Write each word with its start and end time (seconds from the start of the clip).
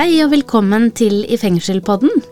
Hei 0.00 0.14
og 0.24 0.30
velkommen 0.32 0.86
til 0.96 1.26
I 1.28 1.36
fengsel-podden. 1.36 2.22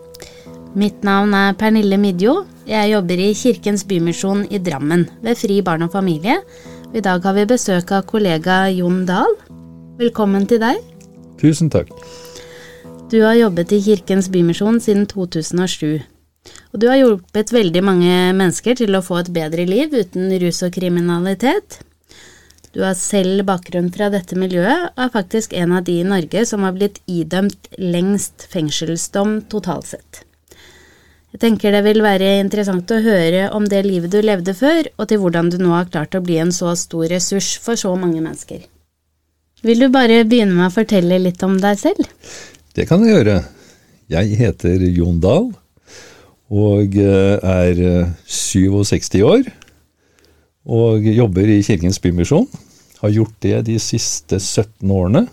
Mitt 0.81 1.03
navn 1.05 1.35
er 1.37 1.51
Pernille 1.53 1.99
Midjo. 2.01 2.31
Jeg 2.65 2.89
jobber 2.89 3.19
i 3.21 3.27
Kirkens 3.37 3.83
Bymisjon 3.85 4.39
i 4.49 4.57
Drammen, 4.57 5.03
ved 5.21 5.37
Fri 5.37 5.59
barn 5.61 5.85
og 5.85 5.91
familie. 5.93 6.39
I 6.97 7.03
dag 7.05 7.21
har 7.21 7.35
vi 7.37 7.43
besøk 7.51 7.91
av 7.93 8.07
kollega 8.09 8.55
Jon 8.73 9.03
Dahl. 9.05 9.35
Velkommen 9.99 10.47
til 10.49 10.63
deg. 10.63 10.79
Tusen 11.37 11.69
takk. 11.69 11.93
Du 13.13 13.19
har 13.21 13.37
jobbet 13.37 13.75
i 13.77 13.83
Kirkens 13.85 14.31
Bymisjon 14.33 14.81
siden 14.81 15.05
2007. 15.05 15.99
Og 16.73 16.81
du 16.81 16.87
har 16.89 16.97
hjulpet 17.03 17.53
veldig 17.53 17.85
mange 17.85 18.15
mennesker 18.33 18.81
til 18.81 18.97
å 18.97 19.03
få 19.05 19.21
et 19.21 19.29
bedre 19.37 19.69
liv 19.69 19.93
uten 19.93 20.33
rus 20.41 20.63
og 20.65 20.73
kriminalitet. 20.73 21.83
Du 22.75 22.83
har 22.85 22.93
selv 22.97 23.43
bakgrunn 23.47 23.89
fra 23.93 24.11
dette 24.13 24.37
miljøet, 24.37 24.91
og 24.93 25.03
er 25.05 25.13
faktisk 25.13 25.53
en 25.57 25.73
av 25.73 25.85
de 25.87 25.99
i 26.01 26.07
Norge 26.07 26.43
som 26.45 26.65
har 26.67 26.75
blitt 26.75 26.99
idømt 27.09 27.69
lengst 27.81 28.45
fengselsdom 28.51 29.39
totalt 29.49 29.89
sett. 29.89 30.23
Jeg 31.33 31.41
tenker 31.43 31.73
det 31.73 31.83
vil 31.85 32.01
være 32.01 32.39
interessant 32.41 32.89
å 32.89 33.01
høre 33.05 33.47
om 33.53 33.65
det 33.69 33.83
livet 33.85 34.13
du 34.13 34.19
levde 34.25 34.55
før, 34.57 34.89
og 34.97 35.09
til 35.09 35.21
hvordan 35.21 35.51
du 35.53 35.59
nå 35.61 35.73
har 35.75 35.89
klart 35.89 36.17
å 36.17 36.23
bli 36.25 36.39
en 36.41 36.53
så 36.53 36.73
stor 36.77 37.09
ressurs 37.11 37.55
for 37.61 37.77
så 37.77 37.93
mange 37.97 38.21
mennesker. 38.21 38.63
Vil 39.65 39.83
du 39.83 39.89
bare 39.93 40.23
begynne 40.25 40.55
med 40.55 40.69
å 40.69 40.73
fortelle 40.73 41.19
litt 41.21 41.41
om 41.45 41.57
deg 41.61 41.77
selv? 41.81 42.05
Det 42.73 42.85
kan 42.89 43.03
jeg 43.03 43.17
gjøre. 43.17 43.41
Jeg 44.09 44.37
heter 44.39 44.85
Jon 44.89 45.19
Dahl 45.21 45.51
og 46.49 46.95
eh, 46.97 47.35
er 47.45 47.81
67 48.25 49.19
eh, 49.19 49.25
år. 49.25 49.43
Og 50.69 51.05
jobber 51.05 51.49
i 51.49 51.61
Kirkens 51.65 52.01
Bymisjon. 52.01 52.47
Har 52.99 53.13
gjort 53.15 53.35
det 53.45 53.61
de 53.69 53.77
siste 53.81 54.39
17 54.39 54.91
årene. 54.91 55.25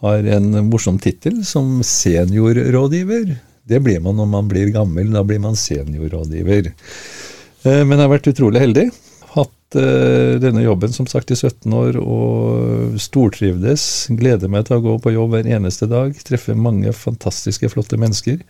Har 0.00 0.24
en 0.36 0.50
morsom 0.70 0.98
tittel 1.02 1.42
som 1.44 1.82
seniorrådgiver. 1.84 3.36
Det 3.68 3.80
blir 3.84 4.00
man 4.00 4.16
når 4.16 4.28
man 4.32 4.48
blir 4.48 4.72
gammel, 4.74 5.12
da 5.12 5.22
blir 5.26 5.42
man 5.44 5.58
seniorrådgiver. 5.58 6.72
Eh, 6.72 7.82
men 7.84 7.96
jeg 7.96 8.04
har 8.06 8.12
vært 8.14 8.30
utrolig 8.32 8.64
heldig. 8.64 8.88
Hatt 9.36 9.56
denne 9.70 10.64
jobben 10.64 10.90
som 10.90 11.06
sagt 11.06 11.30
i 11.30 11.36
17 11.38 11.70
år 11.78 12.00
og 12.00 12.96
stortrivdes. 12.98 13.84
Gleder 14.18 14.50
meg 14.50 14.66
til 14.66 14.80
å 14.80 14.82
gå 14.88 14.96
på 15.04 15.12
jobb 15.14 15.36
hver 15.36 15.50
eneste 15.52 15.86
dag. 15.86 16.16
Treffe 16.26 16.56
mange 16.58 16.90
fantastiske, 16.96 17.70
flotte 17.70 18.00
mennesker. 18.00 18.40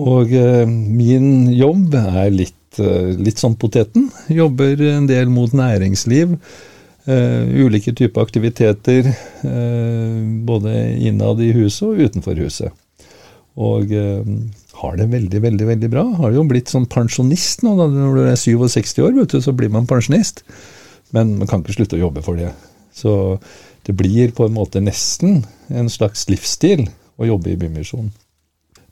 Og 0.00 0.32
eh, 0.34 0.66
min 0.66 1.52
jobb 1.54 1.94
er 2.00 2.30
litt, 2.34 2.78
eh, 2.82 3.14
litt 3.14 3.38
sånn 3.38 3.54
poteten. 3.58 4.08
Jobber 4.42 4.80
en 4.90 5.06
del 5.10 5.30
mot 5.30 5.52
næringsliv. 5.54 6.34
Uh, 7.04 7.44
ulike 7.66 7.92
typer 7.92 8.24
aktiviteter, 8.24 9.10
uh, 9.44 10.20
både 10.48 10.72
innad 11.04 11.42
i 11.44 11.50
huset 11.52 11.84
og 11.90 12.00
utenfor 12.00 12.38
huset. 12.40 12.72
Og 13.60 13.92
uh, 13.92 14.30
har 14.80 14.96
det 14.96 15.10
veldig, 15.12 15.42
veldig 15.44 15.66
veldig 15.68 15.90
bra. 15.92 16.04
Har 16.22 16.32
jo 16.32 16.46
blitt 16.48 16.72
sånn 16.72 16.88
pensjonist 16.90 17.62
nå. 17.64 17.74
Da. 17.76 17.90
Når 17.92 18.16
du 18.16 18.22
er 18.24 18.40
67 18.40 19.02
år, 19.04 19.20
du, 19.20 19.36
så 19.36 19.52
blir 19.52 19.72
man 19.74 19.88
pensjonist. 19.90 20.42
Men 21.14 21.36
man 21.38 21.50
kan 21.50 21.60
ikke 21.60 21.76
slutte 21.76 21.98
å 21.98 22.06
jobbe 22.06 22.24
for 22.24 22.40
det. 22.40 22.50
Så 22.96 23.36
det 23.84 23.94
blir 23.98 24.32
på 24.32 24.48
en 24.48 24.56
måte 24.56 24.80
nesten 24.80 25.42
en 25.68 25.92
slags 25.92 26.24
livsstil 26.32 26.86
å 27.20 27.28
jobbe 27.28 27.52
i 27.52 27.58
Bymisjonen. 27.60 28.14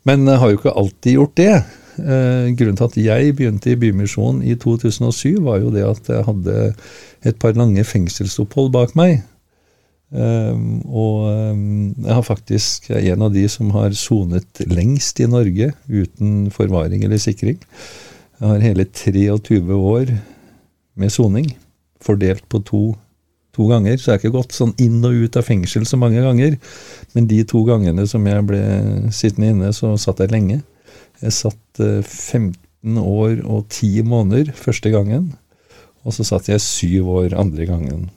Men 0.07 0.27
har 0.29 0.51
jo 0.51 0.59
ikke 0.61 0.77
alltid 0.77 1.17
gjort 1.17 1.37
det. 1.39 1.55
Eh, 2.01 2.53
grunnen 2.57 2.79
til 2.79 2.89
at 2.89 2.97
jeg 2.97 3.35
begynte 3.37 3.73
i 3.73 3.77
Bymisjonen 3.77 4.41
i 4.49 4.55
2007, 4.57 5.43
var 5.45 5.61
jo 5.61 5.73
det 5.75 5.85
at 5.85 6.09
jeg 6.09 6.25
hadde 6.25 6.57
et 7.29 7.39
par 7.43 7.53
lange 7.59 7.85
fengselsopphold 7.85 8.73
bak 8.73 8.97
meg. 8.97 9.21
Eh, 10.13 10.57
og 10.89 11.29
eh, 11.29 11.61
jeg 12.07 12.17
har 12.17 12.25
faktisk 12.25 12.91
er 12.91 13.13
en 13.13 13.27
av 13.29 13.37
de 13.37 13.45
som 13.49 13.73
har 13.77 13.93
sonet 13.97 14.65
lengst 14.69 15.21
i 15.21 15.29
Norge 15.29 15.73
uten 15.89 16.51
forvaring 16.55 17.05
eller 17.05 17.21
sikring. 17.21 17.61
Jeg 18.41 18.49
har 18.49 18.65
hele 18.65 18.89
23 18.89 19.77
år 19.77 20.17
med 20.97 21.13
soning, 21.13 21.53
fordelt 22.03 22.49
på 22.49 22.65
to 22.67 22.85
to 23.53 23.67
ganger, 23.69 23.99
så 24.01 24.11
jeg 24.11 24.15
har 24.15 24.21
ikke 24.23 24.39
gått 24.39 24.55
sånn 24.57 24.71
inn 24.81 25.03
og 25.05 25.27
ut 25.27 25.37
av 25.37 25.45
fengsel 25.45 25.85
så 25.85 25.99
mange 26.01 26.23
ganger. 26.25 26.57
Men 27.13 27.27
de 27.29 27.43
to 27.45 27.61
gangene 27.69 28.07
som 28.09 28.25
jeg 28.25 28.45
ble 28.49 28.63
sittende 29.13 29.51
inne, 29.53 29.73
så 29.77 29.93
satt 30.01 30.23
jeg 30.25 30.33
lenge. 30.33 30.63
Jeg 31.23 31.35
satt 31.37 31.79
15 31.79 32.53
eh, 32.53 32.99
år 32.99 33.43
og 33.47 33.69
10 33.71 34.03
måneder 34.11 34.51
første 34.59 34.91
gangen, 34.91 35.31
og 36.03 36.17
så 36.17 36.27
satt 36.27 36.51
jeg 36.51 36.65
syv 36.65 37.13
år 37.15 37.37
andre 37.39 37.67
gangen. 37.69 38.09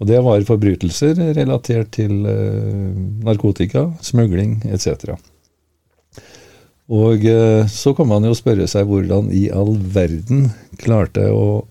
Og 0.00 0.08
det 0.08 0.22
var 0.24 0.46
forbrytelser 0.48 1.20
relatert 1.36 1.92
til 1.98 2.24
eh, 2.28 2.96
narkotika, 3.26 3.90
smugling 4.02 4.62
etc. 4.64 5.14
Og 6.92 7.28
eh, 7.28 7.68
så 7.68 7.92
kan 7.96 8.08
man 8.08 8.24
jo 8.24 8.32
spørre 8.36 8.66
seg 8.70 8.88
hvordan 8.88 9.28
i 9.32 9.46
all 9.52 9.76
verden 9.76 10.48
klarte 10.80 11.28
jeg 11.28 11.36
å 11.36 11.62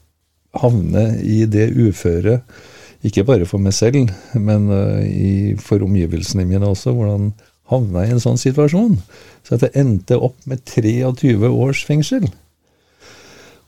havne 0.62 1.16
i 1.26 1.44
det 1.50 1.72
uføret 1.74 2.46
ikke 3.04 3.26
bare 3.28 3.44
for 3.50 3.60
meg 3.60 3.74
selv, 3.76 4.14
men 4.40 4.70
for 5.60 5.84
omgivelsene 5.84 6.46
mine 6.48 6.70
også. 6.72 6.94
Hvordan 6.96 7.34
havna 7.72 8.06
i 8.06 8.14
en 8.14 8.24
sånn 8.24 8.40
situasjon? 8.40 8.98
Så 9.46 9.58
at 9.58 9.68
jeg 9.68 9.78
endte 9.84 10.20
opp 10.20 10.38
med 10.50 10.64
23 10.70 11.50
års 11.50 11.84
fengsel. 11.88 12.28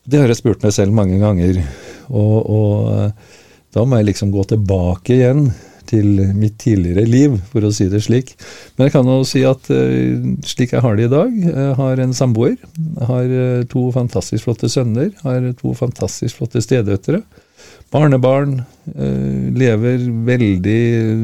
Det 0.06 0.22
har 0.22 0.29
jeg 0.29 0.41
spurt 0.41 0.66
meg 0.66 0.75
selv 0.75 0.95
mange 0.95 1.19
ganger. 1.22 1.61
Og, 2.09 2.35
og 2.45 2.89
uh, 2.91 3.39
da 3.75 3.85
må 3.85 4.00
jeg 4.00 4.11
liksom 4.11 4.34
gå 4.34 4.45
tilbake 4.51 5.17
igjen 5.17 5.47
til 5.85 6.17
mitt 6.34 6.55
tidligere 6.61 7.03
liv, 7.05 7.35
for 7.51 7.66
å 7.66 7.69
si 7.73 7.85
det 7.91 8.01
slik. 8.05 8.31
Men 8.75 8.88
jeg 8.88 8.95
kan 8.95 9.09
jo 9.09 9.19
si 9.28 9.44
at 9.45 9.69
uh, 9.73 10.29
slik 10.45 10.75
jeg 10.75 10.85
har 10.85 10.97
det 10.97 11.09
i 11.09 11.13
dag 11.13 11.34
Jeg 11.45 11.73
har 11.79 12.03
en 12.03 12.16
samboer. 12.17 12.55
Har 13.09 13.34
to 13.72 13.89
fantastisk 13.95 14.47
flotte 14.47 14.69
sønner. 14.72 15.11
Har 15.25 15.51
to 15.59 15.73
fantastisk 15.78 16.39
flotte 16.39 16.63
stedøtre 16.66 17.23
barnebarn, 17.94 18.63
eh, 18.96 19.51
lever 19.56 20.07
veldig 20.28 20.81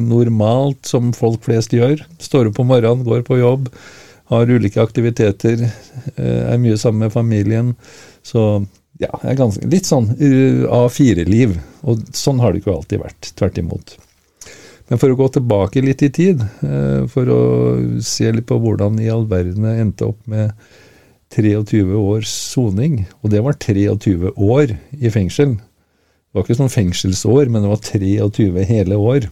normalt, 0.08 0.86
som 0.86 1.12
folk 1.14 1.44
flest 1.48 1.74
gjør. 1.76 2.04
Står 2.22 2.52
opp 2.52 2.62
om 2.62 2.70
morgenen, 2.72 3.06
går 3.08 3.26
på 3.28 3.40
jobb, 3.42 3.72
har 4.32 4.52
ulike 4.52 4.82
aktiviteter, 4.82 5.66
eh, 6.16 6.54
er 6.54 6.58
mye 6.58 6.78
sammen 6.78 7.08
med 7.08 7.14
familien. 7.14 7.76
Så 8.24 8.66
ja, 9.00 9.10
er 9.24 9.36
ganske, 9.36 9.66
litt 9.68 9.90
sånn 9.90 10.12
eh, 10.20 10.64
A4-liv. 10.70 11.58
Og 11.84 12.06
sånn 12.14 12.40
har 12.40 12.54
det 12.54 12.62
ikke 12.62 12.76
alltid 12.76 13.02
vært. 13.02 13.34
Tvert 13.36 13.58
imot. 13.58 13.98
Men 14.92 15.00
for 15.00 15.10
å 15.10 15.16
gå 15.18 15.28
tilbake 15.32 15.82
litt 15.82 16.02
i 16.04 16.10
tid, 16.12 16.42
for 17.14 17.30
å 17.32 17.42
se 18.04 18.28
litt 18.28 18.44
på 18.50 18.58
hvordan 18.60 18.98
i 19.00 19.08
all 19.08 19.24
verden 19.24 19.64
jeg 19.64 19.86
endte 19.86 20.10
opp 20.10 20.20
med 20.28 20.52
23 21.32 21.96
års 21.96 22.28
soning, 22.28 23.06
og 23.24 23.32
det 23.32 23.40
var 23.46 23.56
23 23.56 24.34
år 24.36 24.76
i 25.00 25.12
fengsel. 25.14 25.56
Det 26.31 26.40
var 26.40 26.46
ikke 26.46 26.56
sånn 26.62 26.72
fengselsår, 26.72 27.50
men 27.52 27.66
det 27.66 27.69
var 27.74 27.81
23 27.84 28.62
hele 28.69 28.96
år. 28.96 29.25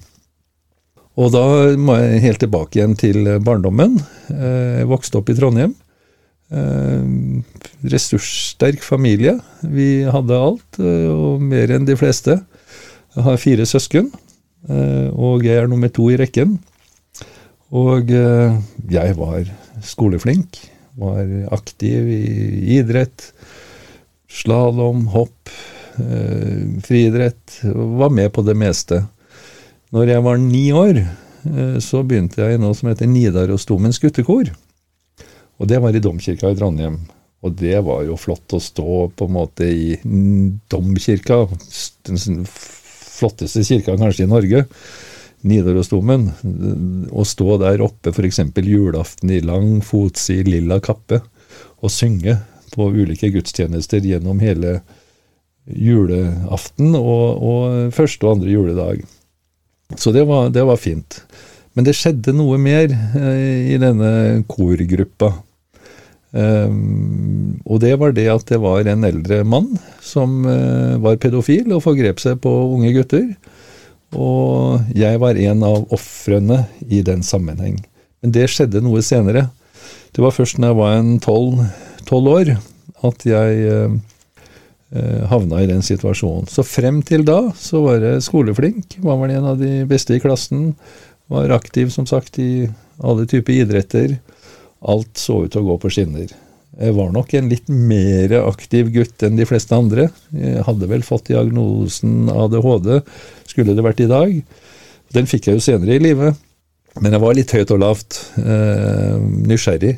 Og 1.20 1.30
da 1.32 1.44
må 1.80 1.96
jeg 1.96 2.24
helt 2.26 2.42
tilbake 2.44 2.76
igjen 2.76 2.96
til 3.00 3.30
barndommen. 3.40 3.96
Jeg 4.28 4.90
vokste 4.92 5.22
opp 5.22 5.32
i 5.32 5.36
Trondheim. 5.38 5.78
Eh, 6.52 7.08
ressurssterk 7.94 8.84
familie. 8.84 9.38
Vi 9.64 10.04
hadde 10.12 10.42
alt, 10.44 10.80
eh, 10.84 11.08
og 11.08 11.40
mer 11.40 11.72
enn 11.72 11.88
de 11.88 11.96
fleste. 11.96 12.36
Jeg 13.16 13.24
har 13.24 13.40
fire 13.40 13.64
søsken, 13.64 14.12
eh, 14.68 15.08
og 15.16 15.48
jeg 15.48 15.56
er 15.56 15.72
nummer 15.72 15.88
to 15.88 16.12
i 16.12 16.20
rekken. 16.20 16.60
Og 17.72 18.10
jeg 18.10 19.16
var 19.16 19.44
skoleflink, 19.86 20.58
var 20.98 21.22
aktiv 21.54 22.08
i 22.12 22.80
idrett, 22.80 23.32
slalåm, 24.28 25.06
hopp, 25.14 25.38
Eh, 25.46 25.79
friidrett. 26.86 27.60
Var 27.64 28.12
med 28.14 28.34
på 28.34 28.44
det 28.48 28.56
meste. 28.58 29.04
Når 29.90 30.12
jeg 30.12 30.24
var 30.26 30.38
ni 30.38 30.66
år, 30.76 31.00
eh, 31.02 31.78
så 31.82 32.04
begynte 32.06 32.44
jeg 32.44 32.58
i 32.58 32.62
noe 32.62 32.78
som 32.78 32.92
heter 32.92 33.10
Nidarosdomens 33.10 33.98
guttekor. 34.02 34.52
Og 35.60 35.68
det 35.68 35.80
var 35.82 35.96
i 35.96 36.02
domkirka 36.04 36.52
i 36.52 36.58
Trondheim. 36.58 37.00
Og 37.42 37.56
det 37.58 37.80
var 37.88 38.04
jo 38.06 38.18
flott 38.20 38.54
å 38.54 38.62
stå 38.62 39.08
på 39.16 39.28
en 39.28 39.34
måte 39.34 39.66
i 39.66 39.96
domkirka, 40.70 41.46
den 42.06 42.46
flotteste 42.46 43.64
kirka 43.64 43.96
kanskje 43.98 44.28
i 44.28 44.30
Norge, 44.30 44.66
Nidarosdomen. 45.48 46.28
Å 47.10 47.26
stå 47.26 47.58
der 47.64 47.82
oppe 47.82 48.12
f.eks. 48.12 48.42
julaften 48.60 49.32
i 49.32 49.42
lang 49.42 49.80
fotsid 49.82 50.52
lilla 50.52 50.82
kappe 50.84 51.22
og 51.80 51.94
synge 51.96 52.36
på 52.76 52.92
ulike 52.92 53.32
gudstjenester 53.34 54.04
gjennom 54.06 54.44
hele 54.44 54.82
julaften 55.76 56.96
og, 56.98 57.44
og, 57.44 57.94
første 57.96 58.26
og 58.26 58.38
andre 58.38 58.54
juledag. 58.54 59.04
Så 59.98 60.14
det 60.14 60.26
var, 60.30 60.50
det 60.54 60.66
var 60.68 60.80
fint. 60.82 61.22
Men 61.74 61.86
det 61.88 61.96
skjedde 61.98 62.34
noe 62.36 62.58
mer 62.62 62.90
eh, 62.90 63.74
i 63.74 63.78
denne 63.82 64.42
korgruppa. 64.50 65.34
Um, 66.30 67.58
og 67.66 67.80
det 67.82 67.96
var 67.98 68.12
det 68.14 68.28
at 68.30 68.44
det 68.52 68.60
var 68.62 68.86
en 68.86 69.08
eldre 69.08 69.40
mann 69.42 69.72
som 70.06 70.44
uh, 70.46 71.00
var 71.02 71.18
pedofil 71.18 71.72
og 71.74 71.82
forgrep 71.88 72.22
seg 72.22 72.38
på 72.44 72.52
unge 72.76 72.92
gutter. 72.94 73.32
Og 74.14 74.92
jeg 74.98 75.22
var 75.22 75.38
en 75.38 75.66
av 75.66 75.88
ofrene 75.94 76.64
i 76.86 77.02
den 77.06 77.26
sammenheng. 77.26 77.80
Men 78.22 78.34
det 78.36 78.50
skjedde 78.54 78.82
noe 78.86 79.02
senere. 79.06 79.48
Det 80.14 80.22
var 80.22 80.36
først 80.36 80.60
når 80.60 80.74
jeg 80.74 80.80
var 80.80 80.98
en 80.98 81.12
tolv 81.24 82.30
år 82.34 82.56
at 83.06 83.26
jeg 83.28 83.60
eh, 83.70 83.94
havna 85.30 85.60
i 85.62 85.68
den 85.70 85.84
situasjonen. 85.86 86.48
Så 86.50 86.64
frem 86.66 87.04
til 87.06 87.22
da 87.28 87.38
så 87.60 87.84
var 87.84 88.02
jeg 88.02 88.24
skoleflink, 88.26 88.96
var 89.06 89.20
vel 89.22 89.36
en 89.36 89.52
av 89.52 89.60
de 89.62 89.84
beste 89.90 90.16
i 90.16 90.22
klassen. 90.24 90.72
Var 91.30 91.54
aktiv, 91.54 91.92
som 91.94 92.08
sagt, 92.10 92.40
i 92.42 92.66
alle 92.98 93.28
typer 93.30 93.62
idretter. 93.62 94.16
Alt 94.82 95.20
så 95.22 95.44
ut 95.44 95.54
til 95.54 95.62
å 95.62 95.68
gå 95.68 95.78
på 95.84 95.92
skinner. 95.94 96.32
Jeg 96.80 96.96
var 96.96 97.10
nok 97.12 97.34
en 97.36 97.50
litt 97.52 97.68
mer 97.68 98.34
aktiv 98.40 98.90
gutt 98.96 99.26
enn 99.28 99.38
de 99.38 99.48
fleste 99.48 99.76
andre. 99.76 100.08
Jeg 100.32 100.64
hadde 100.66 100.88
vel 100.88 101.04
fått 101.04 101.28
diagnosen 101.28 102.30
ADHD, 102.32 103.02
skulle 103.50 103.76
det 103.76 103.84
vært 103.84 104.04
i 104.06 104.10
dag. 104.10 104.36
Den 105.14 105.28
fikk 105.28 105.50
jeg 105.50 105.60
jo 105.60 105.66
senere 105.66 105.98
i 105.98 106.04
livet. 106.04 106.38
Men 107.00 107.16
jeg 107.16 107.24
var 107.24 107.36
litt 107.38 107.52
høyt 107.54 107.74
og 107.76 107.82
lavt. 107.84 108.20
Eh, 108.40 109.18
nysgjerrig. 109.50 109.98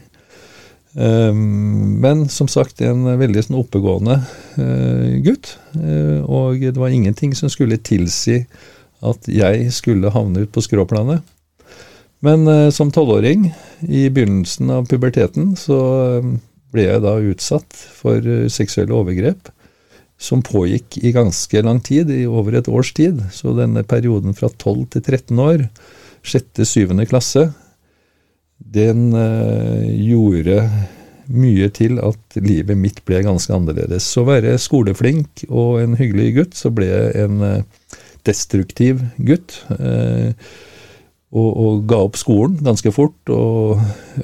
Eh, 0.96 1.34
men 1.34 2.26
som 2.30 2.50
sagt 2.52 2.82
en 2.84 3.06
veldig 3.20 3.46
sånn 3.48 3.60
oppegående 3.62 4.20
eh, 4.60 5.20
gutt. 5.26 5.56
Eh, 5.78 6.20
og 6.26 6.62
det 6.62 6.80
var 6.80 6.94
ingenting 6.94 7.36
som 7.38 7.52
skulle 7.52 7.80
tilsi 7.82 8.42
at 9.02 9.30
jeg 9.32 9.72
skulle 9.74 10.14
havne 10.14 10.46
ut 10.46 10.54
på 10.54 10.64
skråplanet. 10.66 11.24
Men 12.22 12.46
eh, 12.48 12.70
som 12.76 12.92
tolvåring, 12.94 13.50
i 13.82 14.06
begynnelsen 14.14 14.70
av 14.74 14.86
puberteten, 14.92 15.56
så 15.58 15.80
eh, 16.20 16.30
ble 16.72 16.86
jeg 16.86 17.04
da 17.04 17.18
utsatt 17.32 17.74
for 17.98 18.48
seksuelle 18.54 18.96
overgrep 18.96 19.50
som 20.22 20.44
pågikk 20.46 21.00
i 21.02 21.12
ganske 21.16 21.64
lang 21.66 21.82
tid, 21.82 22.12
i 22.14 22.28
over 22.30 22.60
et 22.60 22.70
års 22.70 22.94
tid. 22.94 23.24
Så 23.34 23.56
denne 23.58 23.82
perioden 23.84 24.38
fra 24.38 24.52
12 24.54 24.86
til 24.94 25.02
13 25.02 25.42
år 25.42 25.66
sjette, 26.22 26.68
syvende 26.70 27.08
klasse, 27.10 27.48
den 28.62 29.12
eh, 29.18 29.88
gjorde 30.06 30.64
mye 31.32 31.70
til 31.74 32.00
at 32.04 32.40
livet 32.44 32.78
mitt 32.78 33.00
ble 33.08 33.22
ganske 33.26 33.54
annerledes. 33.56 34.08
Så 34.08 34.24
å 34.24 34.30
være 34.32 34.58
skoleflink 34.62 35.46
og 35.50 35.80
en 35.82 35.96
hyggelig 36.00 36.34
gutt, 36.38 36.58
så 36.60 36.72
ble 36.74 36.90
jeg 36.90 37.26
en 37.26 37.46
eh, 37.48 37.98
destruktiv 38.28 39.02
gutt. 39.18 39.62
Eh, 39.78 40.36
og, 41.32 41.50
og, 41.50 41.84
ga 41.88 42.02
opp 42.04 42.20
skolen 42.20 42.60
ganske 42.64 42.92
fort. 42.94 43.20
Og 43.32 43.80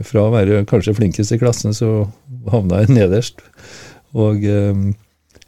fra 0.05 0.27
å 0.27 0.33
være 0.35 0.65
kanskje 0.67 0.97
flinkest 0.97 1.35
i 1.35 1.39
klassen, 1.41 1.75
så 1.75 2.09
havna 2.51 2.83
jeg 2.83 2.97
nederst. 2.97 3.43
Og 4.17 4.43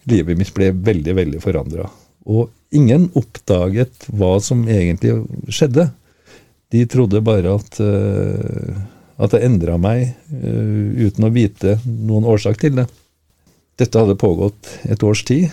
livet 0.10 0.40
mitt 0.40 0.54
ble 0.56 0.72
veldig, 0.72 1.16
veldig 1.18 1.42
forandra. 1.44 1.90
Og 2.30 2.48
ingen 2.76 3.10
oppdaget 3.18 4.08
hva 4.14 4.38
som 4.44 4.64
egentlig 4.72 5.18
skjedde. 5.52 5.90
De 6.69 6.86
trodde 6.86 7.21
bare 7.25 7.56
at, 7.57 7.80
uh, 7.81 8.77
at 9.18 9.33
det 9.33 9.44
endra 9.45 9.77
meg, 9.81 10.13
uh, 10.33 11.07
uten 11.07 11.25
å 11.25 11.33
vite 11.33 11.80
noen 11.86 12.27
årsak 12.30 12.62
til 12.62 12.77
det. 12.77 12.86
Dette 13.80 14.01
hadde 14.01 14.19
pågått 14.19 14.69
et 14.92 15.04
års 15.07 15.24
tid, 15.24 15.48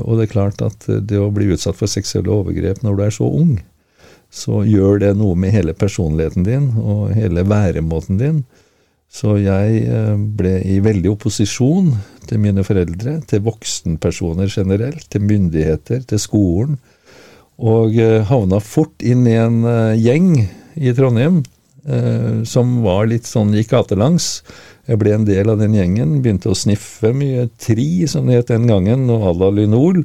og 0.00 0.16
det 0.16 0.26
er 0.26 0.32
klart 0.32 0.62
at 0.64 0.86
det 0.88 1.18
å 1.20 1.28
bli 1.34 1.50
utsatt 1.52 1.76
for 1.76 1.92
seksuelle 1.92 2.32
overgrep 2.32 2.80
når 2.80 2.96
du 2.96 3.02
er 3.04 3.12
så 3.12 3.28
ung, 3.28 3.58
så 4.32 4.62
gjør 4.64 5.02
det 5.02 5.10
noe 5.20 5.36
med 5.38 5.52
hele 5.52 5.74
personligheten 5.76 6.46
din 6.46 6.70
og 6.80 7.12
hele 7.12 7.44
væremåten 7.44 8.16
din. 8.22 8.38
Så 9.12 9.36
jeg 9.38 9.84
ble 10.40 10.54
i 10.64 10.78
veldig 10.82 11.12
opposisjon 11.12 11.92
til 12.26 12.40
mine 12.42 12.64
foreldre, 12.64 13.18
til 13.28 13.44
voksenpersoner 13.44 14.48
generelt, 14.48 15.04
til 15.12 15.28
myndigheter, 15.28 16.00
til 16.08 16.22
skolen 16.22 16.80
og 17.56 17.96
eh, 17.96 18.22
havna 18.28 18.60
fort 18.60 19.02
inn 19.04 19.26
i 19.28 19.36
en 19.40 19.62
eh, 19.64 19.96
gjeng 19.96 20.32
i 20.76 20.92
Trondheim 20.96 21.40
eh, 21.88 22.42
som 22.44 22.80
var 22.84 23.08
litt 23.08 23.28
sånn 23.28 23.54
gikk 23.56 23.72
gatelangs. 23.72 24.42
Jeg 24.86 25.00
ble 25.00 25.14
en 25.16 25.24
del 25.28 25.50
av 25.50 25.62
den 25.62 25.74
gjengen, 25.74 26.18
begynte 26.22 26.52
å 26.52 26.58
sniffe 26.58 27.14
mye 27.16 27.48
tri, 27.58 28.04
som 28.10 28.28
det 28.28 28.42
het 28.42 28.52
den 28.52 28.68
gangen, 28.68 29.08
og 29.10 29.24
à. 29.24 30.04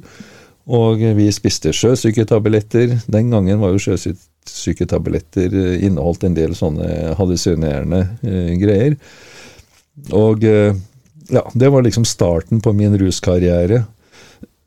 Og 0.71 1.01
vi 1.17 1.27
spiste 1.33 1.73
sjøsyketabletter. 1.75 2.95
Den 3.11 3.31
gangen 3.33 3.59
var 3.59 3.73
jo 3.73 3.81
sjøsyketabletter 3.81 5.53
inneholdt 5.83 6.23
en 6.23 6.37
del 6.37 6.53
sånne 6.55 7.15
hallusinerende 7.17 8.05
greier. 8.61 8.95
Og 10.15 10.45
ja, 10.45 11.43
det 11.53 11.71
var 11.73 11.83
liksom 11.83 12.05
starten 12.07 12.61
på 12.63 12.73
min 12.77 12.95
ruskarriere. 13.01 13.83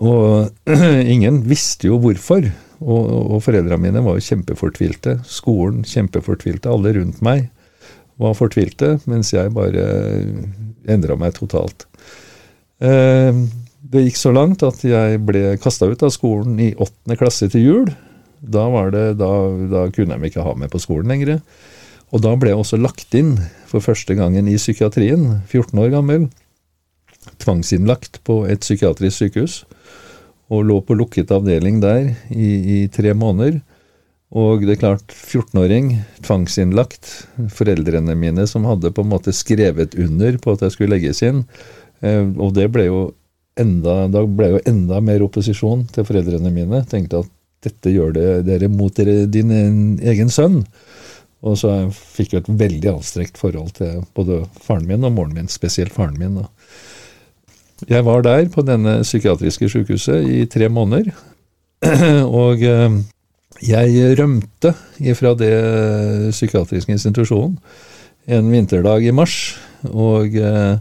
Og 0.03 0.51
ingen 1.15 1.41
visste 1.49 1.89
jo 1.89 2.03
hvorfor. 2.03 2.51
Og, 2.83 3.35
og 3.37 3.43
foreldrene 3.45 3.81
mine 3.83 4.03
var 4.05 4.19
jo 4.19 4.27
kjempefortvilte. 4.27 5.19
Skolen 5.29 5.85
kjempefortvilte. 5.89 6.73
Alle 6.73 6.95
rundt 6.97 7.21
meg 7.25 7.49
var 8.21 8.37
fortvilte, 8.39 8.97
mens 9.11 9.33
jeg 9.35 9.53
bare 9.55 9.85
endra 10.91 11.17
meg 11.19 11.35
totalt. 11.39 11.87
Eh, 12.83 13.45
det 13.95 14.07
gikk 14.07 14.19
så 14.19 14.33
langt 14.35 14.65
at 14.67 14.83
jeg 14.87 15.21
ble 15.27 15.55
kasta 15.63 15.89
ut 15.91 16.03
av 16.03 16.13
skolen 16.15 16.59
i 16.63 16.73
åttende 16.75 17.19
klasse 17.21 17.51
til 17.53 17.67
jul. 17.67 17.93
Da, 18.41 18.67
det, 18.93 19.07
da, 19.21 19.31
da 19.71 19.87
kunne 19.95 20.19
de 20.19 20.29
ikke 20.29 20.45
ha 20.45 20.55
meg 20.59 20.73
på 20.73 20.83
skolen 20.83 21.13
lenger. 21.13 21.39
Og 22.15 22.23
da 22.23 22.35
ble 22.39 22.53
jeg 22.53 22.61
også 22.61 22.79
lagt 22.79 23.15
inn 23.17 23.37
for 23.71 23.83
første 23.83 24.15
gangen 24.19 24.49
i 24.51 24.59
psykiatrien, 24.61 25.41
14 25.49 25.81
år 25.83 25.95
gammel. 25.95 26.27
Tvangsinnlagt 27.41 28.21
på 28.27 28.43
et 28.51 28.63
psykiatrisk 28.63 29.25
sykehus 29.25 29.63
og 30.53 30.67
lå 30.69 30.81
på 30.85 30.97
lukket 30.99 31.33
avdeling 31.33 31.81
der 31.83 32.11
i, 32.31 32.51
i 32.77 32.79
tre 32.93 33.15
måneder. 33.17 33.61
Og 34.35 34.65
det 34.67 34.75
er 34.75 34.81
klart, 34.81 35.13
14-åring, 35.15 35.93
tvangsinnlagt. 36.27 37.11
Foreldrene 37.55 38.17
mine 38.19 38.47
som 38.51 38.67
hadde 38.67 38.91
på 38.95 39.05
en 39.05 39.13
måte 39.13 39.35
skrevet 39.37 39.95
under 39.95 40.41
på 40.43 40.57
at 40.57 40.65
jeg 40.67 40.75
skulle 40.75 40.97
legges 40.97 41.23
inn. 41.23 41.45
Eh, 42.03 42.27
og 42.35 42.57
det 42.57 42.67
ble 42.75 42.89
jo 42.89 43.05
enda, 43.61 44.09
da 44.11 44.25
ble 44.27 44.57
jo 44.57 44.65
enda 44.67 44.99
mer 45.05 45.23
opposisjon 45.23 45.87
til 45.95 46.07
foreldrene 46.09 46.51
mine. 46.55 46.83
Tenkte 46.91 47.23
at 47.23 47.31
dette 47.65 47.95
gjør 47.95 48.13
det, 48.17 48.29
dere 48.49 48.69
mot 48.69 48.93
dere, 48.97 49.25
din 49.31 49.55
egen 50.03 50.33
sønn. 50.33 50.65
Og 51.45 51.59
så 51.61 51.71
fikk 51.93 52.35
jeg 52.35 52.43
et 52.43 52.53
veldig 52.65 52.91
anstrengt 52.97 53.39
forhold 53.39 53.77
til 53.79 54.03
både 54.17 54.43
faren 54.65 54.89
min 54.89 55.05
og 55.05 55.15
moren 55.15 55.37
min, 55.37 55.51
spesielt 55.53 55.95
faren 55.95 56.19
min. 56.19 56.41
da. 56.41 56.49
Jeg 57.89 58.05
var 58.07 58.23
der 58.25 58.47
på 58.53 58.65
denne 58.65 59.01
psykiatriske 59.03 59.69
sykehuset 59.69 60.29
i 60.29 60.45
tre 60.51 60.69
måneder. 60.73 61.11
Og 62.45 62.63
eh, 62.65 62.97
jeg 63.65 64.17
rømte 64.19 64.73
ifra 65.01 65.35
det 65.39 65.55
psykiatriske 66.33 66.93
institusjonen 66.93 67.59
en 68.27 68.51
vinterdag 68.53 69.05
i 69.05 69.13
mars. 69.13 69.37
Og 69.93 70.37
eh, 70.37 70.79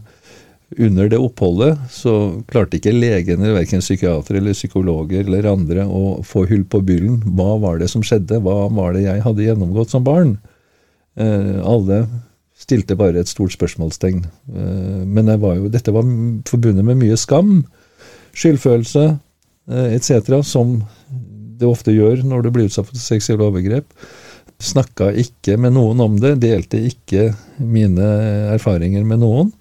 under 0.80 1.10
det 1.12 1.20
oppholdet 1.22 1.75
så 1.94 2.16
klarte 2.50 2.80
ikke 2.80 2.96
legene, 2.96 3.54
verken 3.54 3.84
psykiatere 3.84 4.39
eller 4.39 4.58
psykologer 4.58 5.27
eller 5.27 5.51
andre, 5.51 5.86
å 5.86 6.22
få 6.25 6.48
hull 6.50 6.63
på 6.66 6.82
byllen. 6.88 7.20
Hva 7.38 7.58
var 7.62 7.82
det 7.82 7.92
som 7.92 8.06
skjedde? 8.06 8.42
Hva 8.44 8.70
var 8.74 8.96
det 8.96 9.06
jeg 9.06 9.24
hadde 9.25 9.46
gjennomgått 9.46 9.94
som 9.94 10.06
barn? 10.08 10.38
Eh, 11.20 11.60
alle 11.62 12.06
stilte 12.63 12.98
bare 13.00 13.22
et 13.22 13.32
stort 13.32 13.53
spørsmålstegn. 13.55 14.24
Eh, 14.55 15.01
men 15.05 15.32
var 15.41 15.60
jo, 15.60 15.70
dette 15.72 15.93
var 15.93 16.08
forbundet 16.50 16.86
med 16.88 17.01
mye 17.01 17.17
skam, 17.20 17.63
skyldfølelse 18.34 19.08
eh, 19.10 19.96
etc., 19.98 20.39
som 20.48 20.79
det 21.60 21.70
ofte 21.70 21.93
gjør 21.96 22.24
når 22.27 22.46
du 22.46 22.53
blir 22.53 22.70
utsatt 22.70 22.89
for 22.89 23.00
seksuelle 23.00 23.46
overgrep. 23.46 23.89
Snakka 24.63 25.12
ikke 25.20 25.58
med 25.60 25.75
noen 25.75 26.01
om 26.03 26.15
det, 26.22 26.38
delte 26.43 26.79
ikke 26.88 27.34
mine 27.60 28.08
erfaringer 28.53 29.03
med 29.08 29.22
noen. 29.24 29.51